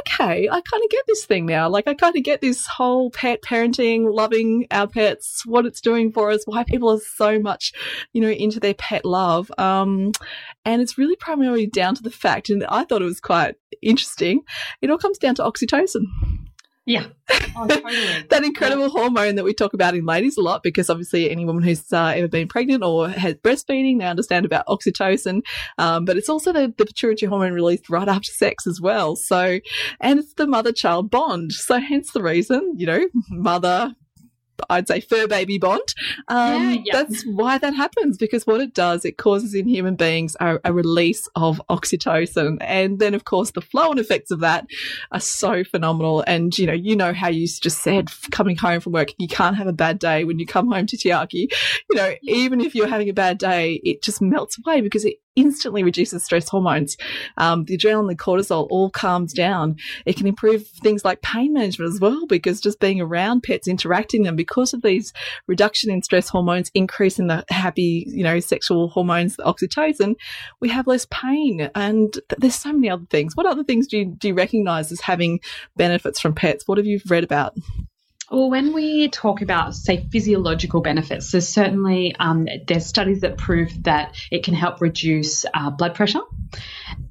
okay, 0.00 0.13
I 0.20 0.46
kind 0.48 0.84
of 0.84 0.90
get 0.90 1.04
this 1.06 1.24
thing 1.24 1.46
now. 1.46 1.68
Like, 1.68 1.86
I 1.86 1.94
kind 1.94 2.16
of 2.16 2.22
get 2.22 2.40
this 2.40 2.66
whole 2.66 3.10
pet 3.10 3.42
parenting, 3.42 4.12
loving 4.12 4.66
our 4.70 4.86
pets, 4.86 5.44
what 5.46 5.66
it's 5.66 5.80
doing 5.80 6.12
for 6.12 6.30
us, 6.30 6.42
why 6.46 6.64
people 6.64 6.90
are 6.90 7.00
so 7.00 7.38
much, 7.38 7.72
you 8.12 8.20
know, 8.20 8.30
into 8.30 8.60
their 8.60 8.74
pet 8.74 9.04
love. 9.04 9.50
Um, 9.58 10.12
and 10.64 10.80
it's 10.82 10.98
really 10.98 11.16
primarily 11.16 11.66
down 11.66 11.94
to 11.94 12.02
the 12.02 12.10
fact, 12.10 12.50
and 12.50 12.64
I 12.64 12.84
thought 12.84 13.02
it 13.02 13.06
was 13.06 13.20
quite 13.20 13.56
interesting, 13.82 14.40
it 14.80 14.90
all 14.90 14.98
comes 14.98 15.18
down 15.18 15.34
to 15.36 15.42
oxytocin. 15.42 16.04
Yeah. 16.86 17.06
Oh, 17.56 17.68
totally. 17.68 18.24
that 18.30 18.42
incredible 18.42 18.86
yeah. 18.86 18.88
hormone 18.88 19.36
that 19.36 19.44
we 19.44 19.54
talk 19.54 19.74
about 19.74 19.94
in 19.94 20.04
ladies 20.04 20.36
a 20.36 20.40
lot 20.40 20.64
because 20.64 20.90
obviously 20.90 21.30
any 21.30 21.44
woman 21.44 21.62
who's 21.62 21.92
uh, 21.92 22.12
ever 22.16 22.26
been 22.26 22.48
pregnant 22.48 22.82
or 22.82 23.08
has 23.08 23.34
breastfeeding, 23.36 24.00
they 24.00 24.06
understand 24.06 24.44
about 24.44 24.66
oxytocin. 24.66 25.42
Um, 25.78 26.04
but 26.04 26.16
it's 26.16 26.28
also 26.28 26.52
the, 26.52 26.74
the 26.76 26.84
pituitary 26.84 27.28
hormone 27.28 27.52
released 27.52 27.88
right 27.88 28.08
after 28.08 28.32
sex 28.32 28.66
as 28.66 28.80
well. 28.80 29.14
So, 29.14 29.60
and 30.00 30.18
it's 30.18 30.34
the 30.34 30.48
mother 30.48 30.72
child 30.72 31.12
bond. 31.12 31.52
So 31.52 31.78
hence 31.78 32.10
the 32.10 32.24
reason, 32.24 32.74
you 32.76 32.86
know, 32.86 33.06
mother, 33.30 33.94
I'd 34.70 34.88
say 34.88 35.00
fur 35.00 35.26
baby 35.26 35.58
bond. 35.58 35.94
Um, 36.28 36.62
yeah, 36.62 36.82
yeah. 36.84 36.92
That's 36.92 37.24
why 37.24 37.58
that 37.58 37.74
happens 37.74 38.16
because 38.18 38.46
what 38.46 38.60
it 38.60 38.74
does, 38.74 39.04
it 39.04 39.18
causes 39.18 39.54
in 39.54 39.68
human 39.68 39.96
beings 39.96 40.36
a, 40.40 40.58
a, 40.64 40.72
release 40.72 41.28
of 41.36 41.60
oxytocin. 41.70 42.58
And 42.60 42.98
then, 42.98 43.14
of 43.14 43.24
course, 43.24 43.50
the 43.50 43.60
flow 43.60 43.90
and 43.90 44.00
effects 44.00 44.30
of 44.30 44.40
that 44.40 44.66
are 45.12 45.20
so 45.20 45.64
phenomenal. 45.64 46.24
And, 46.26 46.56
you 46.58 46.66
know, 46.66 46.72
you 46.72 46.96
know 46.96 47.12
how 47.12 47.28
you 47.28 47.46
just 47.46 47.82
said 47.82 48.08
coming 48.30 48.56
home 48.56 48.80
from 48.80 48.92
work, 48.92 49.10
you 49.18 49.28
can't 49.28 49.56
have 49.56 49.66
a 49.66 49.72
bad 49.72 49.98
day 49.98 50.24
when 50.24 50.38
you 50.38 50.46
come 50.46 50.70
home 50.70 50.86
to 50.86 50.96
Tiaki. 50.96 51.48
You 51.90 51.96
know, 51.96 52.14
even 52.22 52.60
if 52.60 52.74
you're 52.74 52.88
having 52.88 53.08
a 53.08 53.14
bad 53.14 53.38
day, 53.38 53.80
it 53.84 54.02
just 54.02 54.20
melts 54.20 54.58
away 54.58 54.80
because 54.80 55.04
it 55.04 55.16
instantly 55.36 55.82
reduces 55.82 56.24
stress 56.24 56.48
hormones. 56.48 56.96
Um, 57.36 57.64
the 57.64 57.76
adrenaline, 57.76 58.08
the 58.08 58.16
cortisol 58.16 58.66
all 58.70 58.90
calms 58.90 59.32
down. 59.32 59.76
It 60.06 60.16
can 60.16 60.26
improve 60.26 60.66
things 60.66 61.04
like 61.04 61.22
pain 61.22 61.52
management 61.52 61.92
as 61.92 62.00
well 62.00 62.26
because 62.26 62.60
just 62.60 62.80
being 62.80 63.00
around 63.00 63.42
pets, 63.42 63.68
interacting 63.68 64.22
them 64.22 64.36
because 64.36 64.72
of 64.72 64.82
these 64.82 65.12
reduction 65.46 65.90
in 65.90 66.02
stress 66.02 66.28
hormones, 66.28 66.70
increase 66.74 67.18
in 67.18 67.26
the 67.26 67.44
happy, 67.48 68.04
you 68.08 68.22
know, 68.22 68.40
sexual 68.40 68.88
hormones, 68.88 69.36
the 69.36 69.42
oxytocin, 69.42 70.14
we 70.60 70.68
have 70.68 70.86
less 70.86 71.06
pain. 71.10 71.70
And 71.74 72.12
th- 72.12 72.24
there's 72.38 72.54
so 72.54 72.72
many 72.72 72.90
other 72.90 73.06
things. 73.10 73.36
What 73.36 73.46
other 73.46 73.64
things 73.64 73.86
do 73.86 73.98
you, 73.98 74.04
do 74.06 74.28
you 74.28 74.34
recognize 74.34 74.92
as 74.92 75.00
having 75.00 75.40
benefits 75.76 76.20
from 76.20 76.34
pets? 76.34 76.66
What 76.66 76.78
have 76.78 76.86
you 76.86 77.00
read 77.08 77.24
about? 77.24 77.56
Well, 78.34 78.50
when 78.50 78.72
we 78.72 79.10
talk 79.10 79.42
about, 79.42 79.76
say, 79.76 80.08
physiological 80.10 80.80
benefits, 80.80 81.30
there's 81.30 81.48
certainly 81.48 82.16
um, 82.18 82.48
there's 82.66 82.84
studies 82.84 83.20
that 83.20 83.38
prove 83.38 83.84
that 83.84 84.16
it 84.28 84.42
can 84.42 84.54
help 84.54 84.80
reduce 84.80 85.46
uh, 85.54 85.70
blood 85.70 85.94
pressure 85.94 86.22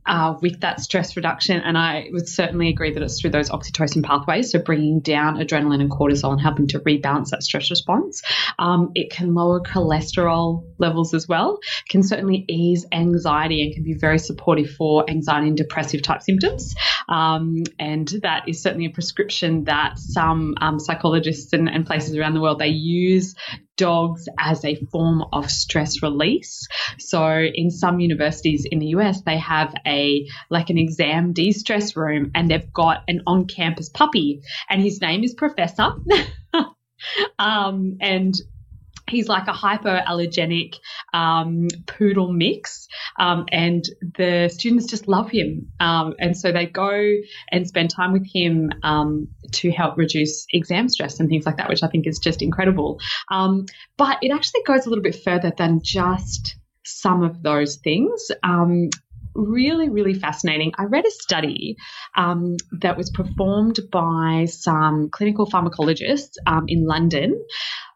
uh, 0.05 0.35
with 0.41 0.59
that 0.61 0.81
stress 0.81 1.15
reduction. 1.15 1.61
And 1.61 1.77
I 1.77 2.09
would 2.11 2.27
certainly 2.27 2.69
agree 2.69 2.93
that 2.93 3.01
it's 3.01 3.21
through 3.21 3.29
those 3.29 3.49
oxytocin 3.49 4.03
pathways, 4.03 4.51
so 4.51 4.59
bringing 4.59 4.99
down 4.99 5.37
adrenaline 5.37 5.81
and 5.81 5.89
cortisol 5.89 6.31
and 6.31 6.41
helping 6.41 6.67
to 6.67 6.79
rebalance 6.79 7.29
that 7.29 7.43
stress 7.43 7.69
response. 7.69 8.21
Um, 8.59 8.91
it 8.95 9.09
can 9.11 9.33
lower 9.33 9.61
cholesterol 9.61 10.65
levels 10.77 11.13
as 11.13 11.27
well, 11.27 11.59
can 11.87 12.03
certainly 12.03 12.43
ease 12.49 12.85
anxiety 12.91 13.63
and 13.63 13.73
can 13.73 13.83
be 13.83 13.93
very 13.93 14.19
supportive 14.19 14.71
for 14.71 15.09
anxiety 15.09 15.47
and 15.47 15.57
depressive 15.57 16.01
type 16.01 16.21
symptoms. 16.21 16.75
Um, 17.07 17.63
and 17.79 18.07
that 18.23 18.49
is 18.49 18.61
certainly 18.61 18.87
a 18.87 18.89
prescription 18.89 19.65
that 19.65 19.99
some 19.99 20.55
um, 20.59 20.79
psychologists 20.79 21.12
and, 21.53 21.69
and 21.69 21.85
places 21.85 22.15
around 22.15 22.33
the 22.33 22.41
world 22.41 22.59
they 22.59 22.67
use 22.67 23.35
dogs 23.77 24.27
as 24.39 24.63
a 24.63 24.75
form 24.91 25.23
of 25.33 25.49
stress 25.49 26.03
release. 26.03 26.67
So 26.99 27.27
in 27.53 27.71
some 27.71 27.99
universities 27.99 28.65
in 28.69 28.79
the 28.79 28.87
US, 28.87 29.21
they 29.21 29.37
have 29.37 29.73
a 29.85 30.27
like 30.49 30.69
an 30.69 30.77
exam 30.77 31.33
de-stress 31.33 31.95
room 31.95 32.31
and 32.35 32.49
they've 32.49 32.71
got 32.71 33.03
an 33.07 33.21
on-campus 33.25 33.89
puppy 33.89 34.41
and 34.69 34.81
his 34.81 35.01
name 35.01 35.23
is 35.23 35.33
Professor. 35.33 35.93
um, 37.39 37.97
and 37.99 38.33
he's 39.13 39.27
like 39.27 39.47
a 39.47 39.53
hypoallergenic 39.53 40.75
um, 41.13 41.67
poodle 41.87 42.31
mix, 42.31 42.87
um, 43.19 43.45
and 43.51 43.83
the 44.17 44.49
students 44.51 44.87
just 44.87 45.07
love 45.07 45.29
him. 45.29 45.71
Um, 45.79 46.13
and 46.19 46.35
so 46.37 46.51
they 46.51 46.65
go 46.65 47.15
and 47.51 47.67
spend 47.67 47.89
time 47.89 48.13
with 48.13 48.27
him 48.31 48.71
um, 48.83 49.27
to 49.53 49.71
help 49.71 49.97
reduce 49.97 50.45
exam 50.51 50.89
stress 50.89 51.19
and 51.19 51.29
things 51.29 51.45
like 51.45 51.57
that, 51.57 51.69
which 51.69 51.83
I 51.83 51.87
think 51.87 52.07
is 52.07 52.19
just 52.19 52.41
incredible. 52.41 52.99
Um, 53.31 53.65
but 53.97 54.17
it 54.21 54.31
actually 54.31 54.63
goes 54.65 54.85
a 54.85 54.89
little 54.89 55.03
bit 55.03 55.15
further 55.23 55.51
than 55.57 55.81
just 55.83 56.55
some 56.83 57.23
of 57.23 57.41
those 57.41 57.77
things. 57.77 58.31
Um, 58.43 58.89
really, 59.35 59.89
really 59.89 60.13
fascinating. 60.13 60.73
I 60.77 60.85
read 60.85 61.05
a 61.05 61.11
study 61.11 61.77
um, 62.15 62.57
that 62.81 62.97
was 62.97 63.09
performed 63.09 63.79
by 63.91 64.45
some 64.45 65.09
clinical 65.09 65.47
pharmacologists 65.47 66.33
um, 66.45 66.65
in 66.67 66.85
London 66.85 67.43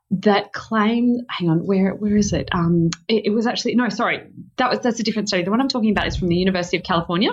that 0.10 0.54
claim 0.54 1.20
hang 1.30 1.50
on 1.50 1.66
where 1.66 1.94
where 1.94 2.16
is 2.16 2.34
it? 2.34 2.50
Um 2.54 2.90
it, 3.08 3.26
it, 3.26 3.30
was 3.30 3.46
actually 3.46 3.76
no 3.76 3.90
sorry 3.90 4.28
that 4.58 4.70
was 4.70 4.80
that's 4.80 5.00
a 5.00 5.04
different 5.04 5.28
study 5.28 5.44
the 5.44 5.52
one 5.52 5.60
i'm 5.60 5.68
talking 5.68 5.92
about 5.92 6.08
is 6.08 6.16
from 6.16 6.30
the 6.30 6.36
university 6.36 6.78
of 6.78 6.84
california. 6.84 7.32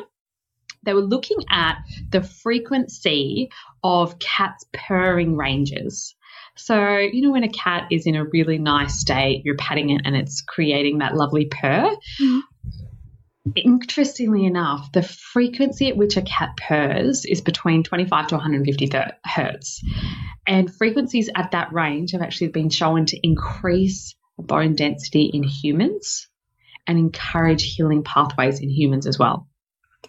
They 0.83 0.93
were 0.93 1.01
looking 1.01 1.39
at 1.51 1.79
the 2.11 2.23
frequency 2.23 3.51
of 3.83 4.19
cats 4.19 4.67
purring 4.73 5.35
ranges. 5.35 6.15
So 6.57 6.99
you 6.99 7.23
know 7.23 7.31
when 7.31 7.45
a 7.45 7.49
cat 7.49 7.89
is 7.91 8.07
in 8.07 8.17
a 8.17 8.25
really 8.25 8.59
nice 8.59 9.01
state 9.01 9.43
you're 9.45 9.57
patting 9.57 9.91
it 9.91 10.03
and 10.05 10.17
it's 10.17 10.43
creating 10.43 10.99
that 10.99 11.15
lovely 11.15 11.47
purr? 11.47 11.91
Mm-hmm. 12.21 12.41
Interestingly 13.57 14.47
enough, 14.47 14.91
the 14.93 15.03
frequency 15.03 15.89
at 15.89 15.97
which 15.99 16.17
a 16.17 16.23
cat 16.23 16.57
purrs 16.57 17.27
is 17.27 17.43
between 17.43 17.83
25 17.83 18.29
to 18.29 18.37
150 18.37 18.91
hertz. 19.23 19.85
And 20.47 20.75
frequencies 20.75 21.31
at 21.35 21.53
that 21.53 21.73
range 21.73 22.13
have 22.13 22.23
actually 22.23 22.49
been 22.49 22.71
shown 22.71 23.07
to 23.07 23.19
increase 23.23 24.15
bone 24.39 24.75
density 24.75 25.31
in 25.33 25.43
humans 25.43 26.29
and 26.87 26.99
encourage 26.99 27.75
healing 27.75 28.03
pathways 28.03 28.61
in 28.61 28.69
humans 28.69 29.07
as 29.07 29.19
well. 29.19 29.49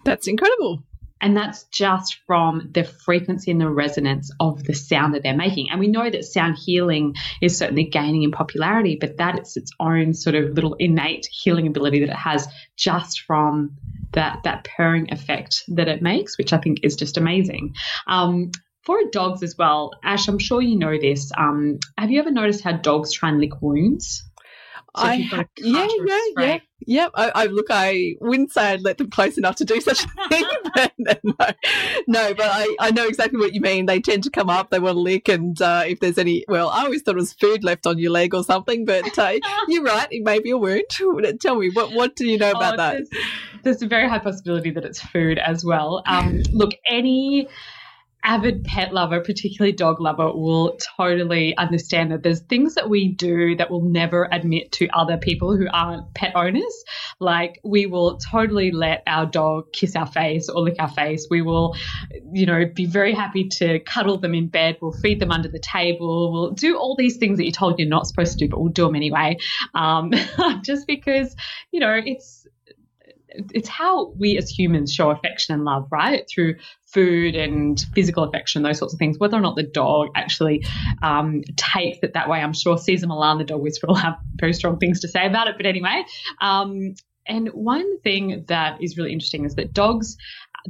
That's 0.03 0.27
incredible. 0.27 0.83
And 1.21 1.35
that's 1.35 1.63
just 1.65 2.17
from 2.27 2.69
the 2.73 2.83
frequency 2.83 3.49
and 3.49 3.59
the 3.59 3.69
resonance 3.69 4.29
of 4.39 4.63
the 4.63 4.73
sound 4.73 5.15
that 5.15 5.23
they're 5.23 5.35
making. 5.35 5.69
And 5.71 5.79
we 5.79 5.87
know 5.87 6.09
that 6.09 6.25
sound 6.25 6.57
healing 6.57 7.15
is 7.41 7.57
certainly 7.57 7.85
gaining 7.85 8.23
in 8.23 8.31
popularity, 8.31 8.97
but 8.99 9.17
that 9.17 9.37
it's 9.39 9.55
its 9.55 9.71
own 9.79 10.13
sort 10.13 10.35
of 10.35 10.51
little 10.51 10.75
innate 10.77 11.25
healing 11.31 11.67
ability 11.67 12.01
that 12.01 12.09
it 12.09 12.15
has 12.15 12.47
just 12.75 13.21
from 13.21 13.77
that 14.11 14.41
that 14.43 14.65
purring 14.65 15.11
effect 15.11 15.63
that 15.69 15.87
it 15.87 16.01
makes, 16.01 16.37
which 16.37 16.51
I 16.51 16.57
think 16.57 16.79
is 16.83 16.95
just 16.95 17.17
amazing. 17.17 17.75
Um, 18.07 18.51
for 18.85 18.99
dogs 19.11 19.43
as 19.43 19.57
well, 19.57 19.91
Ash, 20.03 20.27
I'm 20.27 20.39
sure 20.39 20.61
you 20.61 20.77
know 20.77 20.97
this. 20.99 21.31
Um, 21.37 21.79
have 21.97 22.11
you 22.11 22.19
ever 22.19 22.31
noticed 22.31 22.63
how 22.63 22.73
dogs 22.73 23.11
try 23.11 23.29
and 23.29 23.41
lick 23.41 23.61
wounds? 23.61 24.23
So 24.97 25.03
I 25.03 25.15
yeah 25.57 25.87
yeah 25.97 26.19
yeah 26.37 26.59
yep. 26.85 27.11
I, 27.15 27.31
I, 27.35 27.45
look. 27.47 27.65
I 27.69 28.15
wouldn't 28.21 28.53
say 28.53 28.71
I'd 28.71 28.81
let 28.81 28.97
them 28.97 29.09
close 29.09 29.37
enough 29.37 29.57
to 29.57 29.65
do 29.65 29.81
such 29.81 30.05
a 30.05 30.29
thing, 30.29 30.45
but 30.73 30.93
no, 30.97 31.33
no. 32.07 32.33
But 32.33 32.47
I, 32.49 32.75
I 32.79 32.91
know 32.91 33.05
exactly 33.05 33.37
what 33.37 33.53
you 33.53 33.59
mean. 33.59 33.87
They 33.87 33.99
tend 33.99 34.23
to 34.23 34.29
come 34.29 34.49
up. 34.49 34.69
They 34.69 34.79
want 34.79 34.95
to 34.95 35.01
lick, 35.01 35.27
and 35.27 35.61
uh, 35.61 35.83
if 35.85 35.99
there's 35.99 36.17
any, 36.17 36.45
well, 36.47 36.69
I 36.69 36.85
always 36.85 37.01
thought 37.01 37.15
it 37.15 37.17
was 37.17 37.33
food 37.33 37.65
left 37.65 37.85
on 37.85 37.97
your 37.97 38.11
leg 38.11 38.33
or 38.33 38.41
something. 38.41 38.85
But 38.85 39.19
uh, 39.19 39.33
you're 39.67 39.83
right. 39.83 40.07
It 40.11 40.23
may 40.23 40.39
be 40.39 40.51
a 40.51 40.57
wound. 40.57 40.85
Tell 41.41 41.55
me 41.55 41.71
what 41.71 41.91
what 41.91 42.15
do 42.15 42.25
you 42.25 42.37
know 42.37 42.51
about 42.51 42.75
oh, 42.75 42.77
that? 42.77 42.93
There's, 42.93 43.09
there's, 43.63 43.81
a 43.81 43.87
very 43.87 44.07
high 44.07 44.19
possibility 44.19 44.71
that 44.71 44.85
it's 44.85 45.01
food 45.01 45.39
as 45.39 45.65
well. 45.65 46.03
Um, 46.07 46.43
look, 46.53 46.71
any 46.89 47.49
avid 48.25 48.63
pet 48.63 48.93
lover, 48.93 49.21
particularly 49.21 49.71
dog 49.71 50.01
lover, 50.01 50.25
will 50.25 50.77
totally 50.97 51.55
understand 51.57 52.11
that 52.11 52.23
there's 52.23 52.41
things 52.41 52.75
that 52.75 52.89
we 52.89 53.07
do 53.07 53.55
that 53.55 53.69
we'll 53.69 53.81
never 53.81 54.27
admit 54.31 54.71
to 54.73 54.87
other 54.89 55.17
people 55.17 55.55
who 55.55 55.67
aren't 55.71 56.13
pet 56.15 56.35
owners. 56.35 56.83
Like 57.19 57.59
we 57.63 57.85
will 57.85 58.17
totally 58.17 58.71
let 58.71 59.03
our 59.05 59.25
dog 59.25 59.71
kiss 59.71 59.95
our 59.95 60.07
face 60.07 60.49
or 60.49 60.63
lick 60.63 60.77
our 60.79 60.89
face. 60.89 61.27
We 61.29 61.43
will, 61.43 61.75
you 62.33 62.47
know, 62.47 62.65
be 62.65 62.85
very 62.85 63.13
happy 63.13 63.47
to 63.59 63.79
cuddle 63.79 64.17
them 64.17 64.33
in 64.33 64.47
bed. 64.47 64.77
We'll 64.81 64.91
feed 64.91 65.19
them 65.19 65.31
under 65.31 65.47
the 65.47 65.59
table. 65.59 66.33
We'll 66.33 66.51
do 66.51 66.77
all 66.77 66.95
these 66.97 67.17
things 67.17 67.37
that 67.37 67.43
you're 67.43 67.51
told 67.51 67.79
you're 67.79 67.87
not 67.87 68.07
supposed 68.07 68.33
to 68.33 68.45
do, 68.45 68.49
but 68.49 68.59
we'll 68.59 68.73
do 68.73 68.85
them 68.85 68.95
anyway. 68.95 69.37
Um, 69.75 70.11
just 70.63 70.87
because, 70.87 71.35
you 71.71 71.79
know, 71.79 72.01
it's 72.03 72.47
it's 73.53 73.67
how 73.67 74.11
we 74.11 74.37
as 74.37 74.49
humans 74.49 74.93
show 74.93 75.09
affection 75.09 75.53
and 75.53 75.65
love, 75.65 75.87
right? 75.91 76.23
Through 76.29 76.55
food 76.95 77.35
and 77.35 77.85
physical 77.93 78.23
affection, 78.23 78.63
those 78.63 78.79
sorts 78.79 78.93
of 78.93 78.97
things. 78.97 79.19
Whether 79.19 79.37
or 79.37 79.41
not 79.41 79.55
the 79.55 79.63
dog 79.63 80.07
actually 80.15 80.65
um, 81.03 81.43
takes 81.57 81.99
it 82.01 82.13
that 82.13 82.29
way, 82.29 82.39
I'm 82.39 82.53
sure 82.53 82.77
Cesar 82.77 83.05
Millan, 83.05 83.37
the 83.37 83.43
dog 83.43 83.61
whisperer, 83.61 83.89
will 83.89 83.95
have 83.95 84.15
very 84.37 84.53
strong 84.53 84.79
things 84.79 85.01
to 85.01 85.09
say 85.09 85.27
about 85.27 85.49
it. 85.49 85.55
But 85.57 85.65
anyway, 85.65 86.05
um, 86.39 86.95
and 87.27 87.49
one 87.49 87.99
thing 87.99 88.45
that 88.47 88.81
is 88.81 88.97
really 88.97 89.11
interesting 89.11 89.43
is 89.45 89.55
that 89.55 89.73
dogs 89.73 90.17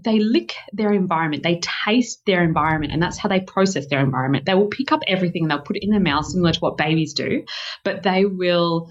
they 0.03 0.19
lick 0.19 0.55
their 0.73 0.91
environment, 0.91 1.43
they 1.43 1.61
taste 1.85 2.21
their 2.25 2.43
environment, 2.43 2.91
and 2.91 3.01
that's 3.01 3.17
how 3.17 3.29
they 3.29 3.39
process 3.39 3.87
their 3.87 4.01
environment. 4.01 4.45
They 4.45 4.53
will 4.53 4.67
pick 4.67 4.91
up 4.91 4.99
everything, 5.07 5.43
and 5.43 5.51
they'll 5.51 5.61
put 5.61 5.77
it 5.77 5.83
in 5.83 5.91
their 5.91 6.01
mouth, 6.01 6.25
similar 6.25 6.51
to 6.51 6.59
what 6.59 6.75
babies 6.75 7.13
do, 7.13 7.45
but 7.85 8.03
they 8.03 8.25
will 8.25 8.89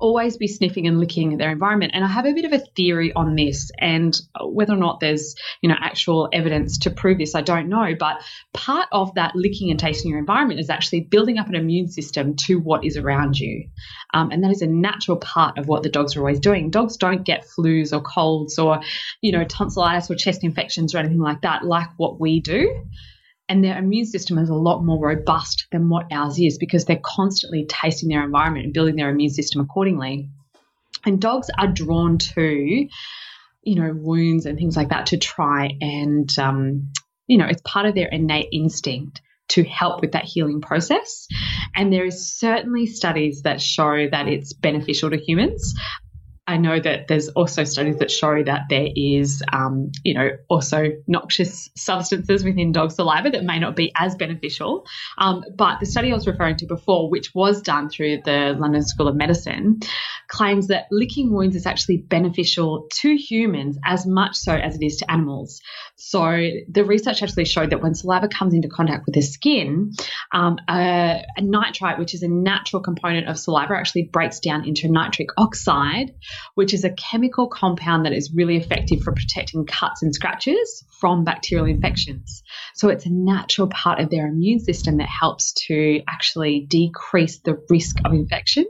always 0.00 0.36
be 0.36 0.46
sniffing 0.46 0.86
and 0.86 0.98
licking 0.98 1.36
their 1.36 1.50
environment. 1.50 1.92
And 1.94 2.04
I 2.04 2.08
have 2.08 2.26
a 2.26 2.32
bit 2.32 2.44
of 2.44 2.52
a 2.52 2.58
theory 2.58 3.12
on 3.12 3.34
this, 3.36 3.70
and 3.78 4.18
whether 4.40 4.72
or 4.72 4.76
not 4.76 5.00
there's 5.00 5.34
you 5.60 5.68
know 5.68 5.76
actual 5.80 6.28
evidence 6.32 6.78
to 6.78 6.90
prove 6.90 7.18
this, 7.18 7.34
I 7.34 7.42
don't 7.42 7.68
know. 7.68 7.94
But 7.98 8.22
part 8.52 8.88
of 8.92 9.14
that 9.14 9.34
licking 9.34 9.70
and 9.70 9.78
tasting 9.78 10.10
your 10.10 10.18
environment 10.18 10.60
is 10.60 10.70
actually 10.70 11.00
building 11.00 11.38
up 11.38 11.48
an 11.48 11.54
immune 11.54 11.88
system 11.88 12.36
to 12.46 12.58
what 12.58 12.84
is 12.84 12.96
around 12.96 13.38
you, 13.38 13.68
um, 14.14 14.30
and 14.30 14.42
that 14.44 14.50
is 14.50 14.62
a 14.62 14.66
natural 14.66 15.16
part 15.16 15.58
of 15.58 15.68
what 15.68 15.82
the 15.82 15.90
dogs 15.90 16.16
are 16.16 16.20
always 16.20 16.40
doing. 16.40 16.70
Dogs 16.70 16.96
don't 16.96 17.24
get 17.24 17.46
flus 17.46 17.92
or 17.92 18.00
colds 18.00 18.58
or 18.58 18.80
you 19.20 19.32
know 19.32 19.44
tonsillitis 19.44 20.10
or 20.10 20.14
chest 20.14 20.44
infections 20.44 20.94
or 20.94 20.98
anything 20.98 21.20
like 21.20 21.42
that, 21.42 21.64
like 21.64 21.88
what 21.96 22.20
we 22.20 22.40
do 22.40 22.84
and 23.48 23.64
their 23.64 23.78
immune 23.78 24.06
system 24.06 24.38
is 24.38 24.50
a 24.50 24.54
lot 24.54 24.84
more 24.84 24.98
robust 24.98 25.66
than 25.72 25.88
what 25.88 26.06
ours 26.12 26.38
is 26.38 26.58
because 26.58 26.84
they're 26.84 27.00
constantly 27.02 27.64
tasting 27.66 28.08
their 28.08 28.24
environment 28.24 28.66
and 28.66 28.74
building 28.74 28.96
their 28.96 29.10
immune 29.10 29.30
system 29.30 29.60
accordingly. 29.60 30.28
And 31.06 31.20
dogs 31.20 31.48
are 31.58 31.68
drawn 31.68 32.18
to, 32.18 32.88
you 33.62 33.74
know, 33.74 33.92
wounds 33.94 34.46
and 34.46 34.58
things 34.58 34.76
like 34.76 34.90
that 34.90 35.06
to 35.06 35.16
try 35.16 35.70
and, 35.80 36.38
um, 36.38 36.92
you 37.26 37.38
know, 37.38 37.46
it's 37.46 37.62
part 37.62 37.86
of 37.86 37.94
their 37.94 38.08
innate 38.08 38.48
instinct 38.52 39.22
to 39.48 39.64
help 39.64 40.00
with 40.00 40.12
that 40.12 40.24
healing 40.24 40.60
process. 40.60 41.26
And 41.74 41.92
there 41.92 42.04
is 42.04 42.32
certainly 42.38 42.86
studies 42.86 43.42
that 43.42 43.62
show 43.62 44.08
that 44.10 44.28
it's 44.28 44.52
beneficial 44.52 45.10
to 45.10 45.16
humans. 45.16 45.74
I 46.48 46.56
know 46.56 46.80
that 46.80 47.08
there's 47.08 47.28
also 47.28 47.64
studies 47.64 47.98
that 47.98 48.10
show 48.10 48.42
that 48.42 48.62
there 48.70 48.88
is, 48.96 49.42
um, 49.52 49.92
you 50.02 50.14
know, 50.14 50.30
also 50.48 50.92
noxious 51.06 51.68
substances 51.76 52.42
within 52.42 52.72
dog 52.72 52.90
saliva 52.90 53.28
that 53.28 53.44
may 53.44 53.58
not 53.58 53.76
be 53.76 53.92
as 53.94 54.14
beneficial. 54.14 54.86
Um, 55.18 55.44
but 55.54 55.78
the 55.78 55.84
study 55.84 56.10
I 56.10 56.14
was 56.14 56.26
referring 56.26 56.56
to 56.56 56.66
before, 56.66 57.10
which 57.10 57.34
was 57.34 57.60
done 57.60 57.90
through 57.90 58.22
the 58.24 58.56
London 58.58 58.82
School 58.82 59.08
of 59.08 59.14
Medicine, 59.14 59.80
claims 60.26 60.68
that 60.68 60.86
licking 60.90 61.30
wounds 61.34 61.54
is 61.54 61.66
actually 61.66 61.98
beneficial 61.98 62.88
to 62.92 63.14
humans 63.14 63.78
as 63.84 64.06
much 64.06 64.34
so 64.36 64.54
as 64.54 64.74
it 64.74 64.82
is 64.82 64.96
to 64.98 65.10
animals. 65.10 65.60
So 65.96 66.20
the 66.70 66.84
research 66.84 67.22
actually 67.22 67.44
showed 67.44 67.70
that 67.70 67.82
when 67.82 67.94
saliva 67.94 68.28
comes 68.28 68.54
into 68.54 68.68
contact 68.68 69.04
with 69.04 69.14
the 69.14 69.20
skin, 69.22 69.92
um, 70.32 70.56
a, 70.66 71.24
a 71.36 71.42
nitrite, 71.42 71.98
which 71.98 72.14
is 72.14 72.22
a 72.22 72.28
natural 72.28 72.80
component 72.80 73.28
of 73.28 73.38
saliva, 73.38 73.74
actually 73.74 74.04
breaks 74.04 74.40
down 74.40 74.66
into 74.66 74.90
nitric 74.90 75.28
oxide 75.36 76.14
which 76.54 76.74
is 76.74 76.84
a 76.84 76.90
chemical 76.90 77.48
compound 77.48 78.04
that 78.04 78.12
is 78.12 78.32
really 78.32 78.56
effective 78.56 79.00
for 79.02 79.12
protecting 79.12 79.66
cuts 79.66 80.02
and 80.02 80.14
scratches 80.14 80.84
from 81.00 81.24
bacterial 81.24 81.66
infections. 81.66 82.42
So 82.74 82.88
it's 82.88 83.06
a 83.06 83.10
natural 83.10 83.68
part 83.68 84.00
of 84.00 84.10
their 84.10 84.26
immune 84.26 84.60
system 84.60 84.98
that 84.98 85.08
helps 85.08 85.52
to 85.66 86.02
actually 86.08 86.60
decrease 86.60 87.38
the 87.38 87.58
risk 87.68 87.98
of 88.04 88.12
infection. 88.12 88.66